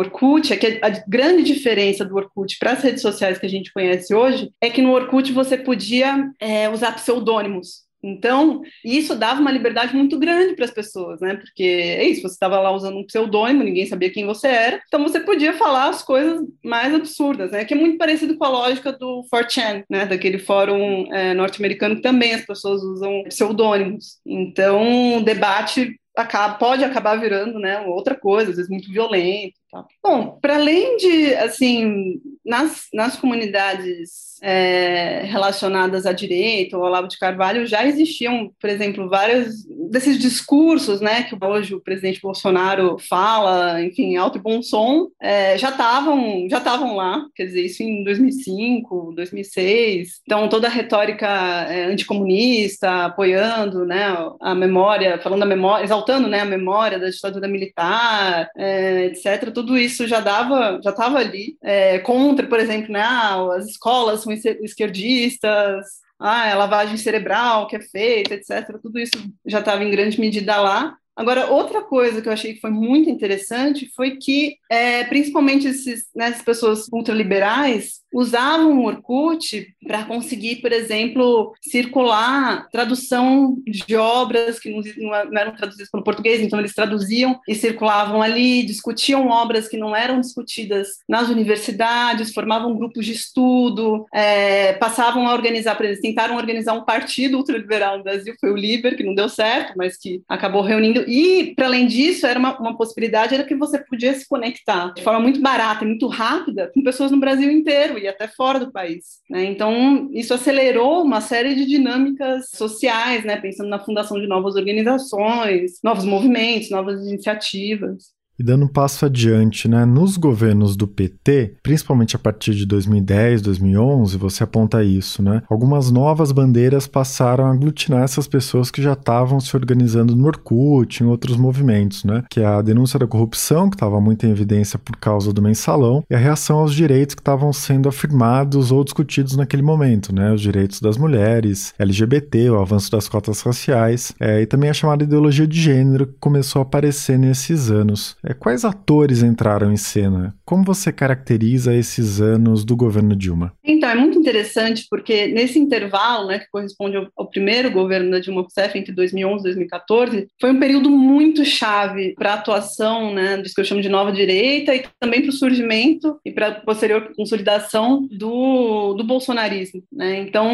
[0.52, 4.14] É que a grande diferença do Orkut para as redes sociais que a gente conhece
[4.14, 9.94] hoje é que no Orkut você podia é, usar pseudônimos Então, isso dava uma liberdade
[9.94, 11.34] muito grande para as pessoas, né?
[11.36, 15.02] Porque é isso, você estava lá usando um pseudônimo, ninguém sabia quem você era, então
[15.02, 17.64] você podia falar as coisas mais absurdas, né?
[17.64, 20.06] Que é muito parecido com a lógica do 4chan, né?
[20.06, 24.20] Daquele fórum é, norte-americano que também as pessoas usam pseudônimos.
[24.24, 27.80] Então, o debate acaba, pode acabar virando, né?
[27.80, 29.54] Outra coisa, às vezes muito violento.
[30.02, 37.08] Bom, para além de, assim, nas, nas comunidades é, relacionadas à direita ou ao Olavo
[37.08, 42.96] de Carvalho já existiam, por exemplo, vários desses discursos, né, que hoje o presidente Bolsonaro
[43.08, 47.82] fala, enfim, alto e bom som, é, já estavam já estavam lá, quer dizer, isso
[47.82, 50.20] em 2005, 2006.
[50.24, 54.06] Então toda a retórica é, anticomunista, apoiando, né,
[54.40, 59.50] a memória, falando da memória, exaltando, né, a memória da ditadura militar, é, etc.
[59.56, 64.20] Tudo isso já dava, já estava ali é, contra, por exemplo, né, ah, as escolas
[64.20, 65.86] são esquerdistas,
[66.20, 68.78] ah, a lavagem cerebral que é feita, etc.
[68.82, 69.12] Tudo isso
[69.46, 70.94] já estava em grande medida lá.
[71.16, 76.06] Agora, outra coisa que eu achei que foi muito interessante foi que, é, principalmente esses,
[76.14, 84.58] né, essas pessoas ultraliberais usavam o Orkut para conseguir, por exemplo, circular tradução de obras
[84.58, 89.76] que não, eram traduzidas pelo português, então eles traduziam e circulavam ali, discutiam obras que
[89.76, 96.02] não eram discutidas nas universidades, formavam grupos de estudo, é, passavam a organizar, por exemplo,
[96.02, 99.96] tentaram organizar um partido ultraliberal no Brasil, foi o Liber, que não deu certo, mas
[99.96, 104.14] que acabou reunindo e, para além disso, era uma, uma, possibilidade era que você podia
[104.14, 104.55] se conectar
[104.94, 108.58] de forma muito barata e muito rápida com pessoas no Brasil inteiro e até fora
[108.58, 109.20] do país.
[109.28, 109.44] Né?
[109.44, 113.36] Então, isso acelerou uma série de dinâmicas sociais, né?
[113.36, 118.15] pensando na fundação de novas organizações, novos movimentos, novas iniciativas.
[118.38, 123.40] E dando um passo adiante, né, nos governos do PT, principalmente a partir de 2010,
[123.40, 125.42] 2011, você aponta isso, né?
[125.48, 131.02] Algumas novas bandeiras passaram a aglutinar essas pessoas que já estavam se organizando no Orkut,
[131.02, 132.24] em outros movimentos, né?
[132.30, 136.04] Que é a denúncia da corrupção, que estava muito em evidência por causa do mensalão,
[136.10, 140.32] e a reação aos direitos que estavam sendo afirmados ou discutidos naquele momento, né?
[140.32, 145.04] Os direitos das mulheres, LGBT, o avanço das cotas raciais, é, e também a chamada
[145.04, 148.16] ideologia de gênero que começou a aparecer nesses anos.
[148.28, 150.34] É, quais atores entraram em cena?
[150.44, 153.52] Como você caracteriza esses anos do governo Dilma?
[153.64, 158.18] Então, é muito interessante porque nesse intervalo, né, que corresponde ao, ao primeiro governo da
[158.18, 163.36] Dilma Rousseff, entre 2011 e 2014, foi um período muito chave para a atuação né,
[163.38, 166.60] disso que eu chamo de nova direita e também para o surgimento e para a
[166.60, 169.82] posterior consolidação do, do bolsonarismo.
[169.92, 170.18] Né?
[170.20, 170.50] Então,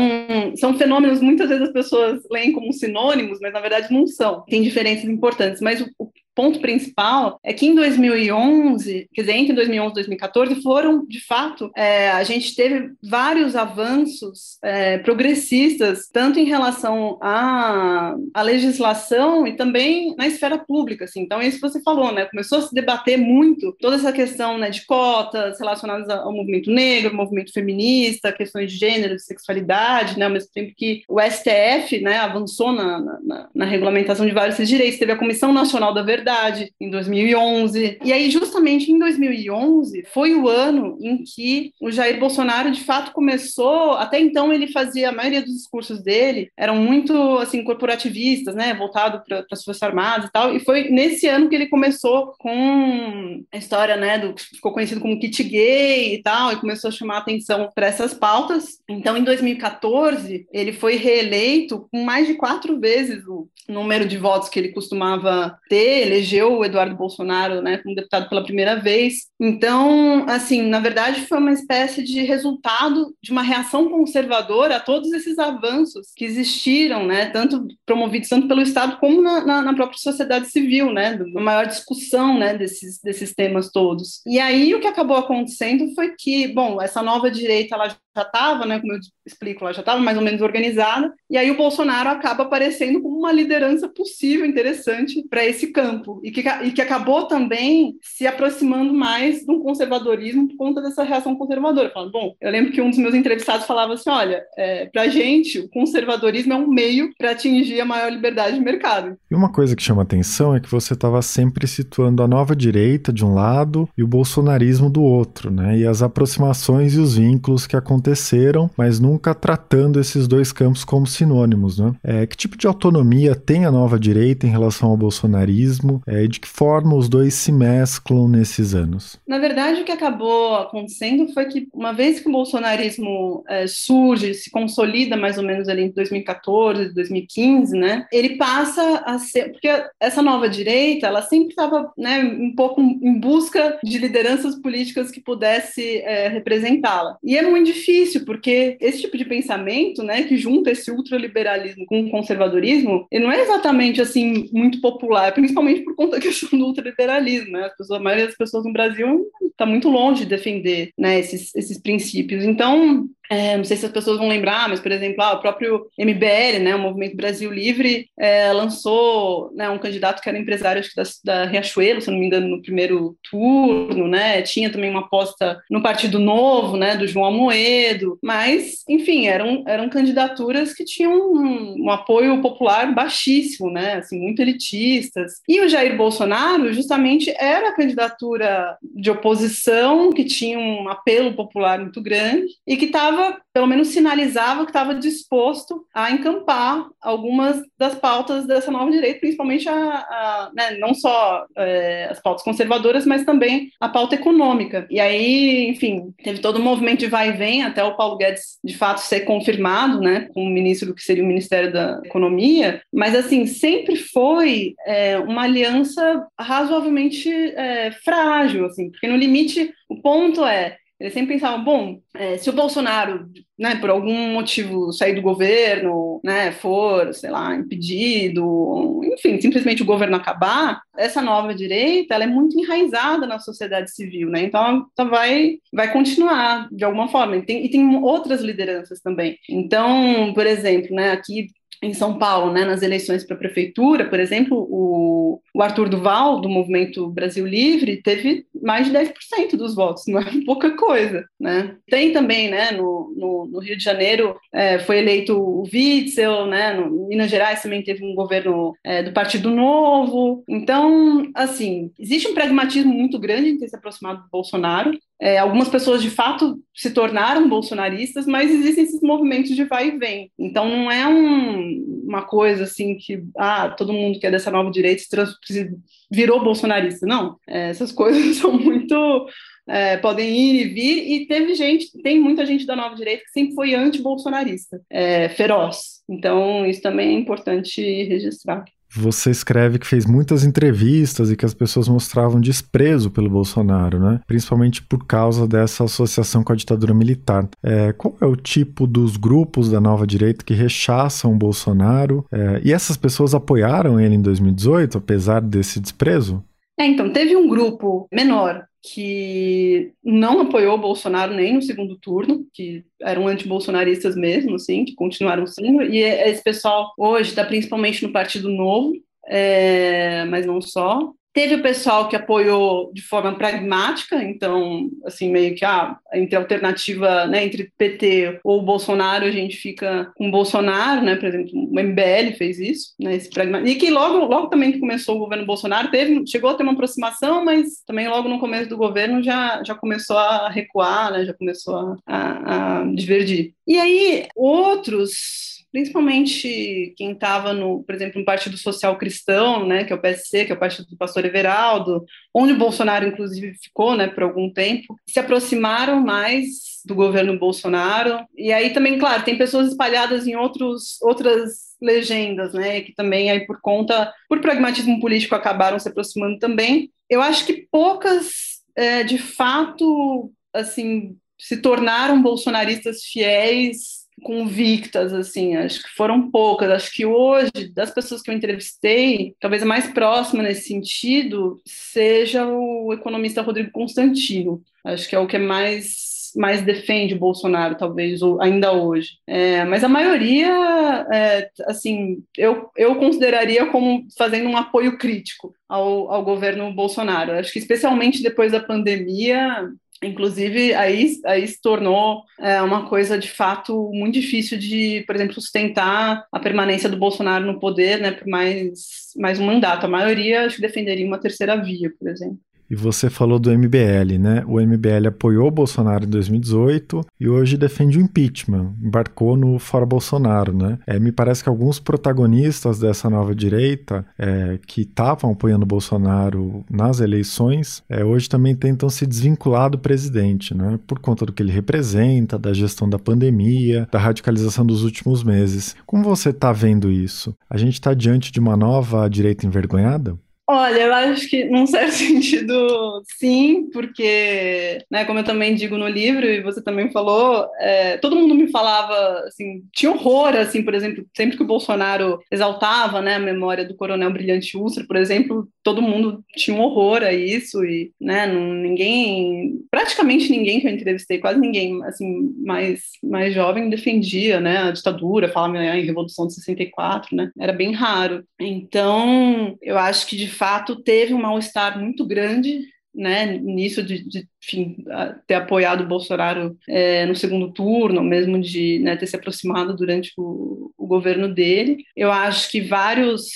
[0.56, 4.44] são fenômenos, muitas vezes as pessoas leem como sinônimos, mas na verdade não são.
[4.46, 9.52] Tem diferenças importantes, mas o, o ponto principal é que em 2011, quer dizer, entre
[9.54, 16.38] 2011 e 2014, foram, de fato, é, a gente teve vários avanços é, progressistas, tanto
[16.38, 21.04] em relação à, à legislação e também na esfera pública.
[21.04, 21.20] Assim.
[21.20, 22.24] Então, é isso que você falou, né?
[22.26, 27.14] Começou a se debater muito toda essa questão né, de cotas relacionadas ao movimento negro,
[27.14, 30.26] movimento feminista, questões de gênero, de sexualidade, né?
[30.26, 34.98] ao mesmo tempo que o STF né, avançou na, na, na regulamentação de vários direitos.
[34.98, 37.98] Teve a Comissão Nacional da Verdade, Verdade, em 2011.
[38.04, 43.10] E aí, justamente em 2011, foi o ano em que o Jair Bolsonaro, de fato,
[43.10, 43.94] começou.
[43.94, 49.24] Até então, ele fazia a maioria dos discursos dele eram muito assim corporativistas, né, voltado
[49.26, 50.54] para as forças armadas e tal.
[50.54, 55.18] E foi nesse ano que ele começou com a história, né, do ficou conhecido como
[55.18, 58.78] kit gay e tal, e começou a chamar atenção para essas pautas.
[58.88, 64.48] Então, em 2014, ele foi reeleito com mais de quatro vezes o número de votos
[64.48, 69.26] que ele costumava ter elegeu o Eduardo Bolsonaro né, como deputado pela primeira vez.
[69.40, 75.12] Então, assim, na verdade, foi uma espécie de resultado de uma reação conservadora a todos
[75.12, 79.98] esses avanços que existiram, né, tanto promovidos tanto pelo Estado como na, na, na própria
[79.98, 84.20] sociedade civil, né, uma maior discussão né, desses, desses temas todos.
[84.26, 88.66] E aí o que acabou acontecendo foi que, bom, essa nova direita ela já estava,
[88.66, 92.10] né, como eu explico, ela já estava mais ou menos organizada, e aí o Bolsonaro
[92.10, 97.26] acaba aparecendo como uma liderança possível, interessante para esse campo, e que, e que acabou
[97.26, 101.90] também se aproximando mais de um conservadorismo por conta dessa reação conservadora.
[101.90, 105.08] Falando, bom, eu lembro que um dos meus entrevistados falava assim: olha, é, para a
[105.08, 109.16] gente, o conservadorismo é um meio para atingir a maior liberdade de mercado.
[109.30, 113.12] E uma coisa que chama atenção é que você estava sempre situando a nova direita
[113.12, 115.78] de um lado e o bolsonarismo do outro, né?
[115.78, 120.84] E as aproximações e os vínculos que aconteceram aconteceram, mas nunca tratando esses dois campos
[120.84, 121.78] como sinônimos.
[121.78, 121.94] Né?
[122.02, 126.26] É, que tipo de autonomia tem a nova direita em relação ao bolsonarismo bolsonarismo é,
[126.26, 129.20] de que forma os dois se mesclam nesses anos?
[129.26, 134.34] Na verdade, o que acabou acontecendo foi que, uma vez que o bolsonarismo é, surge,
[134.34, 139.52] se consolida mais ou menos ali em 2014, 2015, né, ele passa a ser.
[139.52, 139.68] Porque
[140.00, 145.20] essa nova direita, ela sempre estava né, um pouco em busca de lideranças políticas que
[145.20, 147.16] pudesse é, representá-la.
[147.22, 152.00] E é muito difícil, porque esse tipo de pensamento, né, que junta esse ultraliberalismo com
[152.00, 156.66] o conservadorismo, ele não é exatamente assim muito popular, principalmente por conta da questão do
[156.66, 157.52] ultraliberalismo.
[157.52, 157.68] Né?
[157.76, 161.78] Pessoas, a maioria das pessoas no Brasil está muito longe de defender né, esses, esses
[161.78, 162.44] princípios.
[162.44, 165.86] Então, é, não sei se as pessoas vão lembrar, mas, por exemplo, ah, o próprio
[165.98, 170.90] MBL, né, o Movimento Brasil Livre, é, lançou né, um candidato que era empresário acho
[170.90, 175.00] que da, da, Riachuelo, se não me engano, no primeiro turno, né, tinha também uma
[175.00, 181.12] aposta no Partido Novo, né, do João Amoedo, mas, enfim, eram, eram candidaturas que tinham
[181.12, 185.40] um, um apoio popular baixíssimo, né, assim, muito elitistas.
[185.48, 191.78] E o Jair Bolsonaro, justamente, era a candidatura de oposição que tinha um apelo popular
[191.78, 193.11] muito grande e que estava
[193.52, 199.68] pelo menos sinalizava que estava disposto a encampar algumas das pautas dessa nova direita, principalmente
[199.68, 204.86] a, a né, não só é, as pautas conservadoras, mas também a pauta econômica.
[204.90, 208.58] E aí, enfim, teve todo um movimento de vai e vem até o Paulo Guedes
[208.64, 212.82] de fato ser confirmado, né, como ministro do que seria o Ministério da Economia.
[212.92, 220.00] Mas assim, sempre foi é, uma aliança razoavelmente é, frágil, assim, porque no limite o
[220.00, 225.16] ponto é eles sempre pensavam, bom, é, se o Bolsonaro, né, por algum motivo sair
[225.16, 232.14] do governo, né, for, sei lá, impedido, enfim, simplesmente o governo acabar, essa nova direita,
[232.14, 237.08] ela é muito enraizada na sociedade civil, né, então ela vai, vai continuar de alguma
[237.08, 239.36] forma, e tem, e tem outras lideranças também.
[239.50, 241.48] Então, por exemplo, né, aqui
[241.82, 246.40] em São Paulo, né, nas eleições para a prefeitura, por exemplo, o, o, Arthur Duval,
[246.40, 251.24] do Movimento Brasil Livre, teve mais de 10% dos votos, não é pouca coisa.
[251.40, 251.76] Né?
[251.88, 256.72] Tem também, né, no, no, no Rio de Janeiro, é, foi eleito o Witzel, né,
[256.74, 260.44] no Minas Gerais também teve um governo é, do Partido Novo.
[260.48, 265.68] Então, assim, existe um pragmatismo muito grande em ter se aproximado do Bolsonaro, é, algumas
[265.68, 270.32] pessoas de fato se tornaram bolsonaristas, mas existem esses movimentos de vai e vem.
[270.36, 274.68] Então não é um, uma coisa assim que ah, todo mundo que é dessa nova
[274.68, 275.00] direita
[275.44, 275.70] se
[276.10, 277.06] virou bolsonarista.
[277.06, 279.28] Não, é, essas coisas são muito
[279.68, 283.30] é, podem ir e vir, e teve gente, tem muita gente da nova direita que
[283.30, 286.02] sempre foi anti-bolsonarista, é, feroz.
[286.08, 288.64] Então, isso também é importante registrar.
[288.94, 294.20] Você escreve que fez muitas entrevistas e que as pessoas mostravam desprezo pelo Bolsonaro, né?
[294.26, 297.48] Principalmente por causa dessa associação com a ditadura militar.
[297.62, 302.24] É, qual é o tipo dos grupos da nova direita que rechaçam o Bolsonaro?
[302.30, 306.44] É, e essas pessoas apoiaram ele em 2018, apesar desse desprezo?
[306.78, 312.44] É, então, teve um grupo menor que não apoiou o Bolsonaro nem no segundo turno,
[312.52, 318.12] que eram antibolsonaristas mesmo, assim, que continuaram sendo, e esse pessoal hoje está principalmente no
[318.12, 318.92] Partido Novo,
[319.28, 321.12] é, mas não só.
[321.32, 327.26] Teve o pessoal que apoiou de forma pragmática, então, assim, meio que ah, entre alternativa,
[327.26, 332.36] né, entre PT ou Bolsonaro, a gente fica com Bolsonaro, né, por exemplo, o MBL
[332.36, 333.68] fez isso, né, esse pragmatismo.
[333.68, 336.72] E que logo, logo também que começou o governo Bolsonaro, teve, chegou a ter uma
[336.72, 341.32] aproximação, mas também logo no começo do governo já, já começou a recuar, né, já
[341.32, 343.54] começou a, a, a divergir.
[343.66, 349.92] E aí, outros principalmente quem estava no, por exemplo, no Partido Social Cristão, né, que
[349.92, 352.04] é o PSC, que é o partido do Pastor Everaldo,
[352.34, 358.24] onde o Bolsonaro inclusive ficou, né, por algum tempo, se aproximaram mais do governo Bolsonaro.
[358.36, 363.46] E aí também, claro, tem pessoas espalhadas em outros outras legendas, né, que também aí
[363.46, 366.90] por conta, por pragmatismo político acabaram se aproximando também.
[367.08, 375.82] Eu acho que poucas, é, de fato, assim, se tornaram bolsonaristas fiéis convictas, assim, acho
[375.82, 376.70] que foram poucas.
[376.70, 382.46] Acho que hoje, das pessoas que eu entrevistei, talvez a mais próxima nesse sentido seja
[382.46, 384.62] o economista Rodrigo Constantino.
[384.84, 389.18] Acho que é o que é mais mais defende o Bolsonaro, talvez, ou ainda hoje.
[389.26, 396.10] É, mas a maioria, é, assim, eu, eu consideraria como fazendo um apoio crítico ao,
[396.10, 397.32] ao governo Bolsonaro.
[397.32, 399.70] Acho que especialmente depois da pandemia,
[400.02, 405.34] Inclusive, aí, aí se tornou é, uma coisa de fato muito difícil de, por exemplo,
[405.34, 409.86] sustentar a permanência do Bolsonaro no poder né, por mais, mais um mandato.
[409.86, 412.38] A maioria acho que defenderia uma terceira via, por exemplo.
[412.70, 414.44] E você falou do MBL, né?
[414.46, 419.84] O MBL apoiou o Bolsonaro em 2018 e hoje defende o impeachment, embarcou no Fora
[419.84, 420.78] Bolsonaro, né?
[420.86, 426.64] É, me parece que alguns protagonistas dessa nova direita é, que estavam apoiando o Bolsonaro
[426.70, 430.78] nas eleições, é, hoje também tentam se desvincular do presidente, né?
[430.86, 435.76] Por conta do que ele representa, da gestão da pandemia, da radicalização dos últimos meses.
[435.86, 437.34] Como você está vendo isso?
[437.48, 440.16] A gente está diante de uma nova direita envergonhada?
[440.54, 445.88] Olha, eu acho que, num certo sentido, sim, porque, né, como eu também digo no
[445.88, 448.94] livro, e você também falou, é, todo mundo me falava,
[449.26, 453.74] assim, tinha horror, assim, por exemplo, sempre que o Bolsonaro exaltava, né, a memória do
[453.74, 458.52] coronel Brilhante Ustra, por exemplo, todo mundo tinha um horror a isso, e, né, não,
[458.52, 464.70] ninguém, praticamente ninguém que eu entrevistei, quase ninguém, assim, mais, mais jovem defendia, né, a
[464.70, 468.22] ditadura, falava em Revolução de 64, né, era bem raro.
[468.38, 474.28] Então, eu acho que, de fato teve um mal-estar muito grande né, nisso de, de
[474.42, 474.84] enfim,
[475.24, 480.12] ter apoiado o Bolsonaro é, no segundo turno, mesmo de né, ter se aproximado durante
[480.18, 481.84] o, o governo dele.
[481.96, 483.28] Eu acho que vários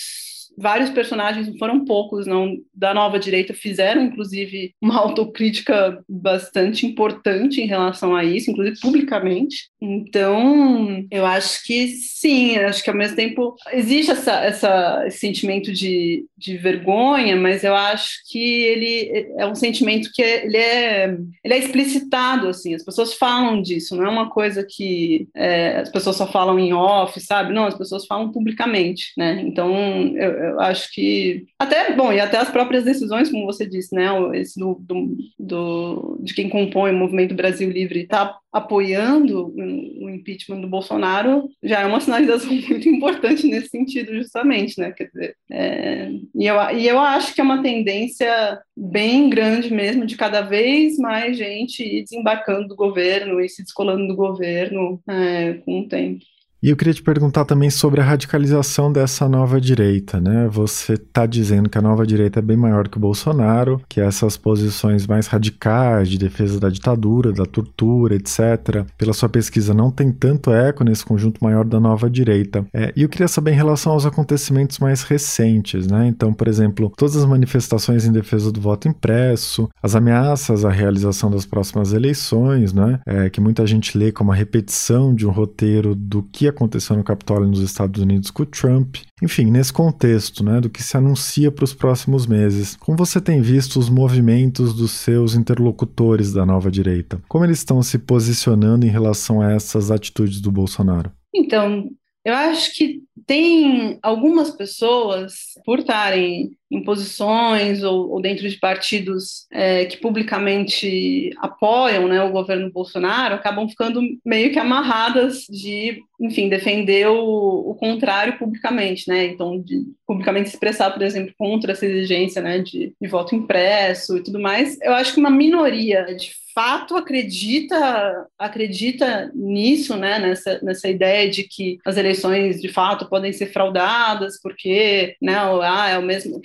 [0.56, 7.66] vários personagens, foram poucos, não, da nova direita, fizeram, inclusive, uma autocrítica bastante importante em
[7.66, 9.68] relação a isso, inclusive publicamente.
[9.80, 15.72] Então, eu acho que sim, acho que ao mesmo tempo existe essa, essa, esse sentimento
[15.72, 21.18] de, de vergonha, mas eu acho que ele é um sentimento que é, ele, é,
[21.44, 25.90] ele é explicitado, assim, as pessoas falam disso, não é uma coisa que é, as
[25.90, 27.52] pessoas só falam em off, sabe?
[27.52, 29.42] Não, as pessoas falam publicamente, né?
[29.42, 29.74] Então,
[30.16, 34.06] eu, eu acho que até bom e até as próprias decisões, como você disse, né,
[34.34, 40.62] esse do, do, do de quem compõe o Movimento Brasil Livre está apoiando o impeachment
[40.62, 44.92] do Bolsonaro já é uma sinalização muito importante nesse sentido, justamente, né?
[44.92, 50.06] Quer dizer, é, e, eu, e eu acho que é uma tendência bem grande mesmo
[50.06, 55.54] de cada vez mais gente ir desembarcando do governo e se descolando do governo é,
[55.64, 56.24] com o tempo.
[56.62, 60.48] E eu queria te perguntar também sobre a radicalização dessa nova direita, né?
[60.50, 64.38] Você está dizendo que a nova direita é bem maior que o Bolsonaro, que essas
[64.38, 70.10] posições mais radicais de defesa da ditadura, da tortura, etc., pela sua pesquisa não tem
[70.10, 72.66] tanto eco nesse conjunto maior da nova direita.
[72.72, 76.08] É, e eu queria saber em relação aos acontecimentos mais recentes, né?
[76.08, 81.30] Então, por exemplo, todas as manifestações em defesa do voto impresso, as ameaças à realização
[81.30, 82.98] das próximas eleições, né?
[83.06, 87.04] É, que muita gente lê como a repetição de um roteiro do que aconteceu no
[87.04, 88.96] Capitólio nos Estados Unidos com o Trump.
[89.22, 93.40] Enfim, nesse contexto né, do que se anuncia para os próximos meses, como você tem
[93.40, 97.20] visto os movimentos dos seus interlocutores da nova direita?
[97.28, 101.10] Como eles estão se posicionando em relação a essas atitudes do Bolsonaro?
[101.34, 101.88] Então,
[102.26, 109.46] eu acho que tem algumas pessoas, por estarem em posições ou, ou dentro de partidos
[109.52, 116.48] é, que publicamente apoiam né, o governo Bolsonaro, acabam ficando meio que amarradas de, enfim,
[116.48, 119.26] defender o, o contrário publicamente, né?
[119.26, 124.24] Então, de publicamente expressar, por exemplo, contra essa exigência né, de, de voto impresso e
[124.24, 124.76] tudo mais.
[124.80, 131.44] Eu acho que uma minoria de fato acredita acredita nisso, né, nessa, nessa ideia de
[131.44, 136.40] que as eleições de fato podem ser fraudadas porque, né, ah, é o mesmo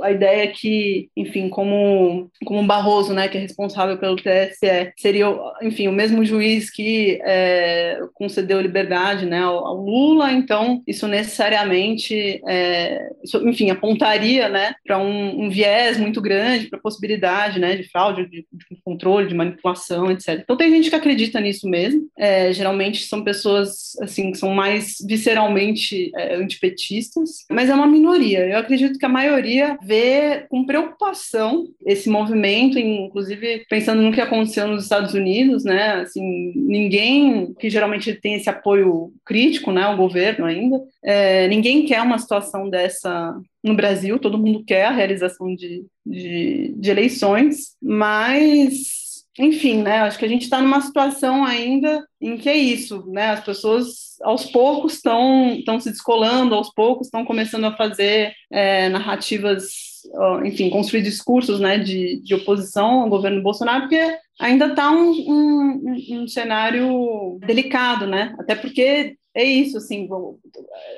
[0.00, 5.26] a ideia que, enfim, como como Barroso, né, que é responsável pelo TSE, seria,
[5.60, 12.40] enfim, o mesmo juiz que é, concedeu liberdade, né, ao, ao, Lula, então isso necessariamente,
[12.48, 17.76] é, isso, enfim, apontaria, né, para um, um, viés muito grande, para a possibilidade, né,
[17.76, 20.40] de fraude, de, de controle, de manipulação, etc.
[20.42, 22.08] Então tem gente que acredita nisso mesmo.
[22.16, 28.46] É, geralmente são pessoas assim que são mais visceralmente é, antipetistas, mas é uma minoria.
[28.46, 34.66] Eu acredito que a maioria vê com preocupação esse movimento, inclusive pensando no que aconteceu
[34.66, 36.02] nos Estados Unidos, né?
[36.02, 42.02] Assim, ninguém que geralmente tem esse apoio crítico, né, ao governo ainda, é, ninguém quer
[42.02, 49.01] uma situação dessa no Brasil, todo mundo quer a realização de, de, de eleições, mas
[49.38, 50.00] enfim, né?
[50.00, 53.30] Acho que a gente está numa situação ainda em que é isso, né?
[53.30, 58.88] As pessoas aos poucos estão estão se descolando, aos poucos estão começando a fazer é,
[58.90, 60.02] narrativas,
[60.44, 65.96] enfim, construir discursos, né, de, de oposição ao governo Bolsonaro, porque ainda está um, um,
[66.10, 68.34] um cenário delicado, né?
[68.38, 70.08] Até porque é isso, assim,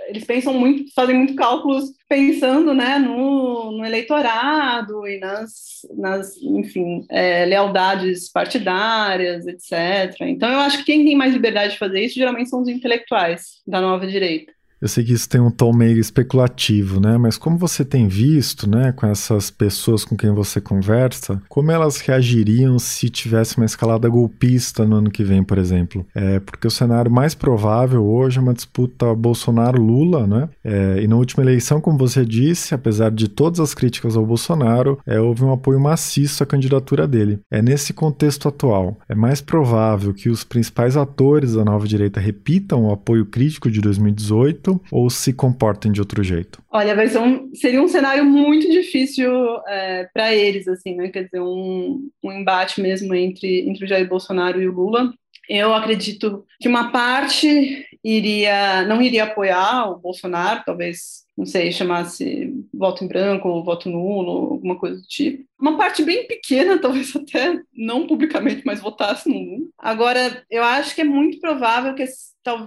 [0.08, 7.06] eles pensam muito, fazem muito cálculos pensando, né, no, no eleitorado e nas, nas enfim,
[7.10, 10.20] é, lealdades partidárias, etc.
[10.22, 13.62] Então, eu acho que quem tem mais liberdade de fazer isso, geralmente, são os intelectuais
[13.66, 14.52] da nova direita.
[14.84, 17.16] Eu sei que isso tem um tom meio especulativo, né?
[17.16, 22.02] Mas como você tem visto, né, com essas pessoas com quem você conversa, como elas
[22.02, 26.06] reagiriam se tivesse uma escalada golpista no ano que vem, por exemplo?
[26.14, 30.50] É, porque o cenário mais provável hoje é uma disputa Bolsonaro-Lula, né?
[30.62, 34.98] É, e na última eleição, como você disse, apesar de todas as críticas ao Bolsonaro,
[35.06, 37.38] é, houve um apoio maciço à candidatura dele.
[37.50, 42.84] É nesse contexto atual, é mais provável que os principais atores da nova direita repitam
[42.84, 46.62] o apoio crítico de 2018 ou se comportem de outro jeito?
[46.70, 49.30] Olha, vai ser um, seria um cenário muito difícil
[49.66, 51.08] é, para eles, assim, né?
[51.08, 55.12] Quer dizer, um, um embate mesmo entre, entre o Jair Bolsonaro e o Lula.
[55.48, 62.54] Eu acredito que uma parte iria não iria apoiar o Bolsonaro, talvez, não sei, chamasse
[62.72, 65.44] voto em branco ou voto nulo, alguma coisa do tipo.
[65.58, 69.66] Uma parte bem pequena, talvez até não publicamente, mas votasse no Lula.
[69.78, 72.04] Agora, eu acho que é muito provável que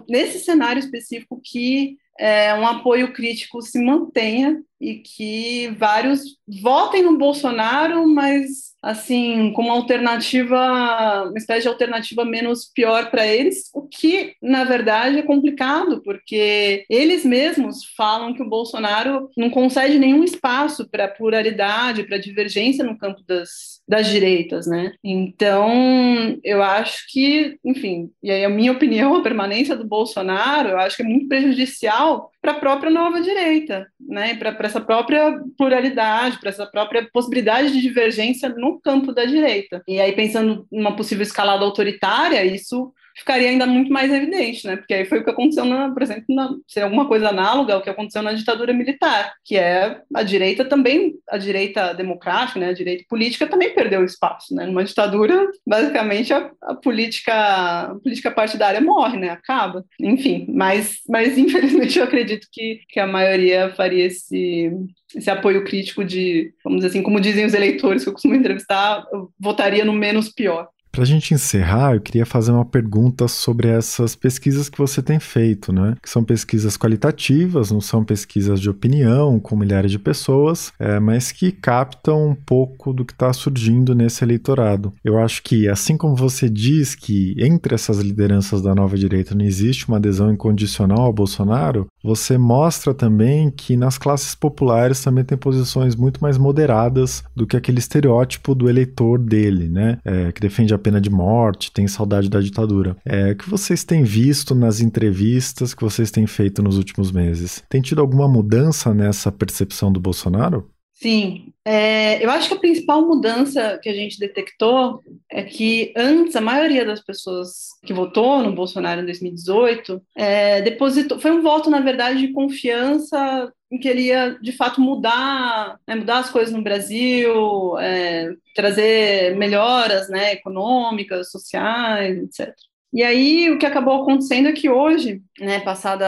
[0.09, 6.21] nesse cenário específico que é, um apoio crítico se mantenha e que vários
[6.61, 13.69] votem no Bolsonaro, mas assim, como alternativa, uma espécie de alternativa menos pior para eles,
[13.73, 19.99] o que na verdade é complicado, porque eles mesmos falam que o Bolsonaro não concede
[19.99, 24.93] nenhum espaço para pluralidade, para divergência no campo das, das direitas, né?
[25.03, 30.79] Então, eu acho que, enfim, e aí a minha opinião, a permanência do Bolsonaro, eu
[30.79, 34.35] acho que é muito prejudicial para a própria nova direita, né?
[34.35, 39.83] Para essa própria pluralidade, para essa própria possibilidade de divergência no campo da direita.
[39.85, 44.77] E aí, pensando numa possível escalada autoritária, isso ficaria ainda muito mais evidente, né?
[44.77, 47.89] Porque aí foi o que aconteceu, na, por exemplo, na, alguma coisa análoga ao que
[47.89, 52.69] aconteceu na ditadura militar, que é a direita também, a direita democrática, né?
[52.69, 54.65] A direita política também perdeu espaço, né?
[54.65, 59.29] Numa ditadura, basicamente a, a política, a política partidária morre, né?
[59.29, 59.83] Acaba.
[59.99, 64.71] Enfim, mas, mas infelizmente eu acredito que, que a maioria faria esse
[65.15, 69.05] esse apoio crítico de, vamos dizer assim, como dizem os eleitores que eu costumo entrevistar,
[69.11, 70.67] eu votaria no menos pior.
[70.97, 75.19] Para a gente encerrar, eu queria fazer uma pergunta sobre essas pesquisas que você tem
[75.19, 75.93] feito, né?
[76.01, 81.31] Que são pesquisas qualitativas, não são pesquisas de opinião com milhares de pessoas, é, mas
[81.31, 84.91] que captam um pouco do que está surgindo nesse eleitorado.
[85.05, 89.45] Eu acho que, assim como você diz que entre essas lideranças da nova direita não
[89.45, 95.37] existe uma adesão incondicional ao Bolsonaro, você mostra também que nas classes populares também tem
[95.37, 99.99] posições muito mais moderadas do que aquele estereótipo do eleitor dele, né?
[100.03, 102.95] É, que defende a pena de morte, tem saudade da ditadura.
[103.05, 107.61] É, o que vocês têm visto nas entrevistas que vocês têm feito nos últimos meses?
[107.67, 110.69] Tem tido alguma mudança nessa percepção do Bolsonaro?
[110.99, 116.35] Sim, é, eu acho que a principal mudança que a gente detectou é que antes
[116.35, 121.69] a maioria das pessoas que votou no Bolsonaro em 2018 é, depositou, foi um voto
[121.69, 126.51] na verdade de confiança em que ele ia de fato mudar, né, mudar as coisas
[126.51, 132.55] no Brasil, é, trazer melhoras, né, econômicas, sociais, etc.
[132.91, 136.07] E aí o que acabou acontecendo é que hoje, né, passada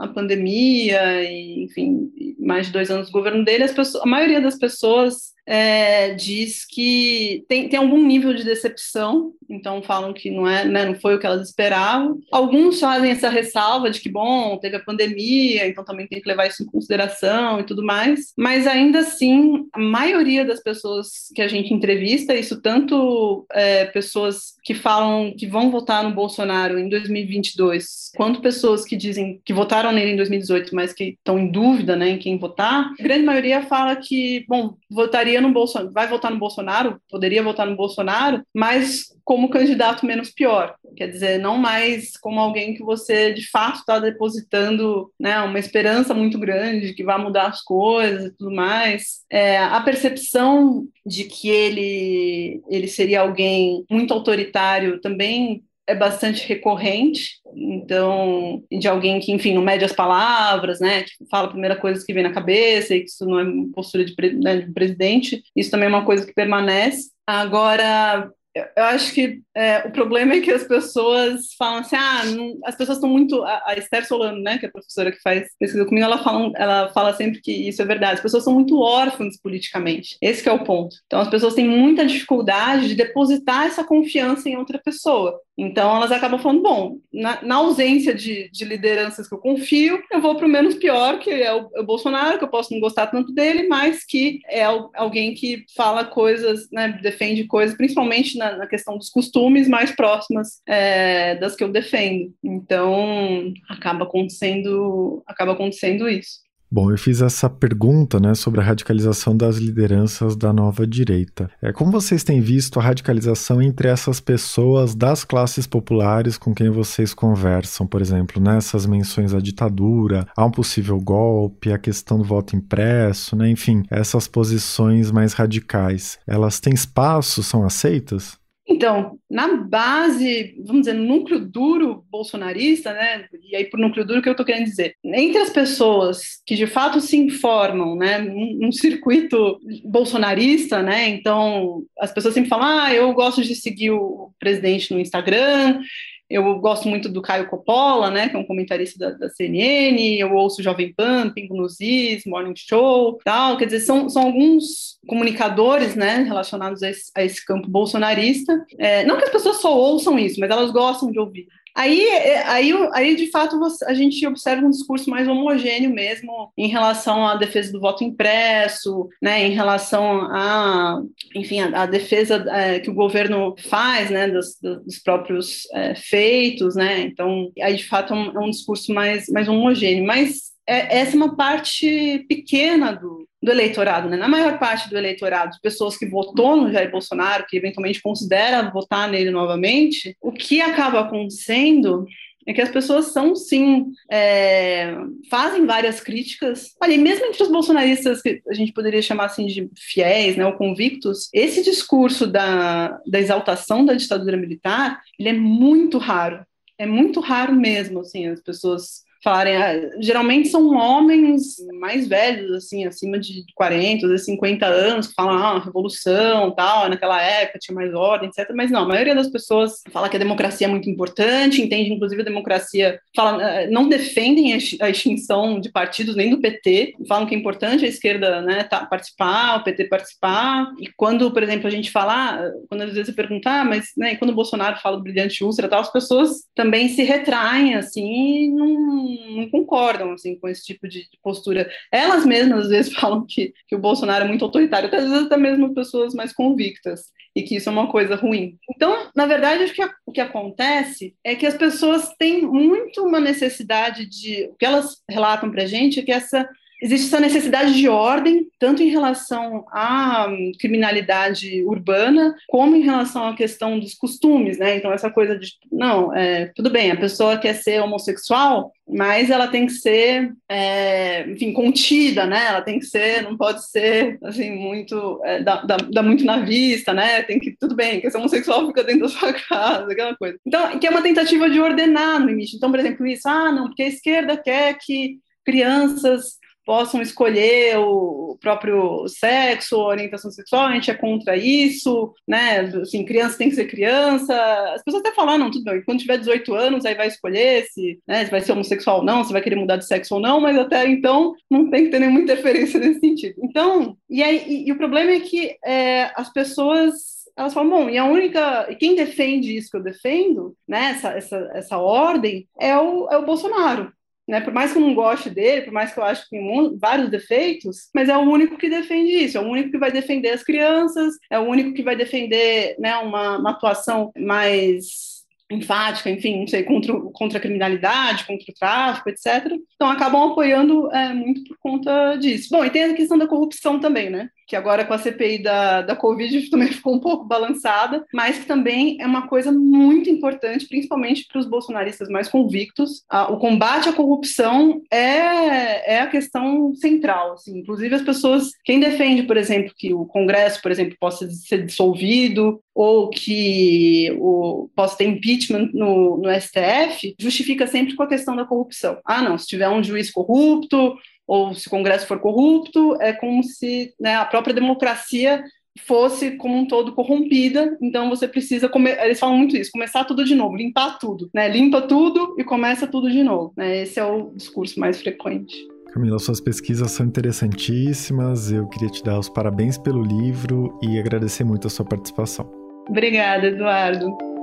[0.00, 4.56] a pandemia e enfim mais de dois anos do governo dele, pessoas, a maioria das
[4.56, 10.64] pessoas é, diz que tem, tem algum nível de decepção, então falam que não é,
[10.64, 12.18] né, não foi o que elas esperavam.
[12.32, 16.48] Alguns fazem essa ressalva de que bom, teve a pandemia, então também tem que levar
[16.48, 18.32] isso em consideração e tudo mais.
[18.36, 24.56] Mas ainda assim, a maioria das pessoas que a gente entrevista, isso tanto é, pessoas
[24.64, 29.92] que falam que vão votar no Bolsonaro em 2022, quanto pessoas que dizem que votaram
[29.92, 33.62] nele em 2018, mas que estão em dúvida, né, em quem votar, a grande maioria
[33.62, 39.14] fala que, bom, votaria no Bolsonaro, vai votar no Bolsonaro, poderia votar no Bolsonaro, mas
[39.26, 40.76] como candidato menos pior.
[40.96, 46.14] Quer dizer, não mais como alguém que você de fato está depositando né, uma esperança
[46.14, 49.24] muito grande que vai mudar as coisas e tudo mais.
[49.28, 57.36] É, a percepção de que ele, ele seria alguém muito autoritário também é bastante recorrente,
[57.54, 62.04] então, de alguém que, enfim, não mede as palavras, né, que fala a primeira coisa
[62.04, 65.70] que vem na cabeça e que isso não é postura de, né, de presidente, isso
[65.70, 67.10] também é uma coisa que permanece.
[67.26, 68.30] Agora,
[68.76, 72.74] eu acho que é, o problema é que as pessoas falam assim, ah, não, as
[72.74, 73.42] pessoas estão muito.
[73.42, 76.52] A, a, Esther Solano, né, que é a professora que faz pesquisa comigo, ela fala,
[76.56, 78.14] ela fala sempre que isso é verdade.
[78.14, 80.16] As pessoas são muito órfãs politicamente.
[80.22, 80.96] Esse é o ponto.
[81.06, 85.38] Então, as pessoas têm muita dificuldade de depositar essa confiança em outra pessoa.
[85.58, 90.20] Então, elas acabam falando, bom, na, na ausência de, de, lideranças que eu confio, eu
[90.20, 92.80] vou para o menos pior, que é o, é o, Bolsonaro, que eu posso não
[92.80, 98.45] gostar tanto dele, mas que é alguém que fala coisas, né, defende coisas, principalmente na
[98.50, 102.32] na, na questão dos costumes mais próximas é, das que eu defendo.
[102.42, 106.45] Então, acaba acontecendo, acaba acontecendo isso.
[106.68, 111.48] Bom, eu fiz essa pergunta né, sobre a radicalização das lideranças da nova direita.
[111.62, 116.68] É, como vocês têm visto a radicalização entre essas pessoas das classes populares com quem
[116.68, 122.24] vocês conversam, por exemplo, nessas menções à ditadura, a um possível golpe, a questão do
[122.24, 128.36] voto impresso, né, enfim, essas posições mais radicais, elas têm espaço, são aceitas?
[128.68, 133.26] Então, na base, vamos dizer, no núcleo duro bolsonarista, né?
[133.48, 134.96] E aí, por núcleo duro, o que eu estou querendo dizer?
[135.04, 141.08] Entre as pessoas que de fato se informam, né, num, circuito bolsonarista, né?
[141.08, 145.80] Então, as pessoas sempre falam: ah, eu gosto de seguir o presidente no Instagram,
[146.28, 150.34] eu gosto muito do Caio Coppola, né, que é um comentarista da, da CNN, eu
[150.34, 155.94] ouço Jovem Pan, Pingo nos Is, Morning Show, tal, quer dizer, são, são alguns comunicadores,
[155.94, 158.64] né, relacionados a esse, a esse campo bolsonarista.
[158.78, 161.46] É, não que as pessoas só ouçam isso, mas elas gostam de ouvir.
[161.76, 166.68] Aí, é, aí, aí de fato, a gente observa um discurso mais homogêneo mesmo em
[166.68, 171.02] relação à defesa do voto impresso, né, em relação a,
[171.34, 177.00] enfim, a defesa é, que o governo faz, né, dos, dos próprios é, feitos, né,
[177.00, 181.12] então, aí de fato é um, é um discurso mais, mais homogêneo, mas é, essa
[181.12, 184.16] é uma parte pequena do, do eleitorado, né?
[184.16, 189.08] Na maior parte do eleitorado, pessoas que votou no Jair Bolsonaro, que eventualmente considera votar
[189.08, 192.04] nele novamente, o que acaba acontecendo
[192.44, 194.96] é que as pessoas são, sim, é,
[195.30, 196.74] fazem várias críticas.
[196.80, 200.44] Olha, e mesmo entre os bolsonaristas, que a gente poderia chamar assim de fiéis, né,
[200.44, 206.44] ou convictos, esse discurso da, da exaltação da ditadura militar, ele é muito raro.
[206.76, 212.84] É muito raro mesmo, assim, as pessoas falarem, ah, geralmente são homens mais velhos, assim,
[212.84, 218.28] acima de 40, 50 anos, que falam, ah, revolução, tal, naquela época tinha mais ordem,
[218.28, 218.52] etc.
[218.54, 222.22] Mas não, a maioria das pessoas fala que a democracia é muito importante, entende, inclusive,
[222.22, 227.34] a democracia, fala, ah, não defendem a extinção de partidos, nem do PT, falam que
[227.34, 231.70] é importante a esquerda, né, tá, participar, o PT participar, e quando, por exemplo, a
[231.70, 234.98] gente fala, ah, quando às vezes você pergunta, ah, mas, né, quando o Bolsonaro fala
[234.98, 240.38] do brilhante úlcera, tal, as pessoas também se retraem, assim, e não não, concordam assim,
[240.38, 241.70] com esse tipo de, postura.
[241.90, 245.36] Elas mesmas às vezes falam que, que o Bolsonaro é muito autoritário, às vezes até
[245.36, 248.58] mesmo pessoas mais convictas, e que isso é uma coisa ruim.
[248.74, 253.04] Então, na verdade, acho que a, o que acontece é que as pessoas têm muito
[253.04, 254.48] uma necessidade de.
[254.52, 256.48] O que elas relatam para a gente é que essa
[256.82, 263.36] existe essa necessidade de ordem, tanto em relação à criminalidade urbana, como em relação à
[263.36, 264.76] questão dos costumes, né?
[264.76, 269.48] Então, essa coisa de, não, é, tudo bem, a pessoa quer ser homossexual, mas ela
[269.48, 272.46] tem que ser, é, enfim, contida, né?
[272.46, 276.40] Ela tem que ser, não pode ser, assim, muito, é, dá, dá, dá, muito na
[276.40, 277.22] vista, né?
[277.22, 280.38] Tem que, tudo bem, quer ser homossexual, fica dentro da sua casa, aquela coisa.
[280.46, 282.56] Então, que é uma tentativa de ordenar no limite.
[282.56, 288.36] Então, por exemplo, isso, ah, não, porque a esquerda quer que crianças possam escolher o
[288.40, 292.60] próprio sexo, orientação sexual, a gente é contra isso, né?
[292.82, 294.34] Assim, criança tem que ser criança.
[294.74, 298.00] As pessoas até falam, não, tudo bem, quando tiver 18 anos, aí vai escolher se,
[298.06, 300.40] né, se vai ser homossexual ou não, se vai querer mudar de sexo ou não,
[300.40, 303.36] mas até então não tem que ter nenhuma interferência nesse sentido.
[303.44, 307.90] Então, e, aí, e, e o problema é que é, as pessoas elas falam, bom,
[307.90, 312.76] e a única, quem defende isso que eu defendo, né, essa, essa, essa ordem, é
[312.78, 313.92] o, é o Bolsonaro,
[314.28, 314.40] né?
[314.40, 317.10] Por mais que eu não goste dele, por mais que eu acho que tem vários
[317.10, 320.42] defeitos, mas é o único que defende isso, é o único que vai defender as
[320.42, 325.16] crianças, é o único que vai defender né, uma, uma atuação mais
[325.50, 329.52] enfática, enfim, não sei, contra, contra a criminalidade, contra o tráfico, etc.
[329.74, 332.48] Então acabam apoiando é, muito por conta disso.
[332.50, 334.28] Bom, e tem a questão da corrupção também, né?
[334.46, 338.46] Que agora com a CPI da, da Covid também ficou um pouco balançada, mas que
[338.46, 343.04] também é uma coisa muito importante, principalmente para os bolsonaristas mais convictos.
[343.08, 347.32] Ah, o combate à corrupção é, é a questão central.
[347.32, 347.58] Assim.
[347.58, 352.60] Inclusive, as pessoas, quem defende, por exemplo, que o Congresso, por exemplo, possa ser dissolvido
[352.74, 358.44] ou que o, possa ter impeachment no, no STF, justifica sempre com a questão da
[358.44, 358.98] corrupção.
[359.04, 360.94] Ah, não, se tiver um juiz corrupto,
[361.26, 365.42] ou se o Congresso for corrupto, é como se né, a própria democracia
[365.84, 368.70] fosse como um todo corrompida, então você precisa,
[369.02, 371.48] eles falam muito isso, começar tudo de novo, limpar tudo, né?
[371.48, 373.82] Limpa tudo e começa tudo de novo, né?
[373.82, 375.54] Esse é o discurso mais frequente.
[375.92, 378.52] Camila, suas pesquisas são interessantíssimas.
[378.52, 382.50] Eu queria te dar os parabéns pelo livro e agradecer muito a sua participação.
[382.88, 384.35] Obrigada, Eduardo.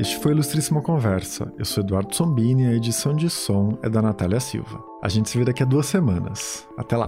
[0.00, 1.52] Este foi Ilustríssima Conversa.
[1.58, 4.82] Eu sou Eduardo Sombini e a edição de som é da Natália Silva.
[5.02, 6.66] A gente se vê daqui a duas semanas.
[6.78, 7.06] Até lá!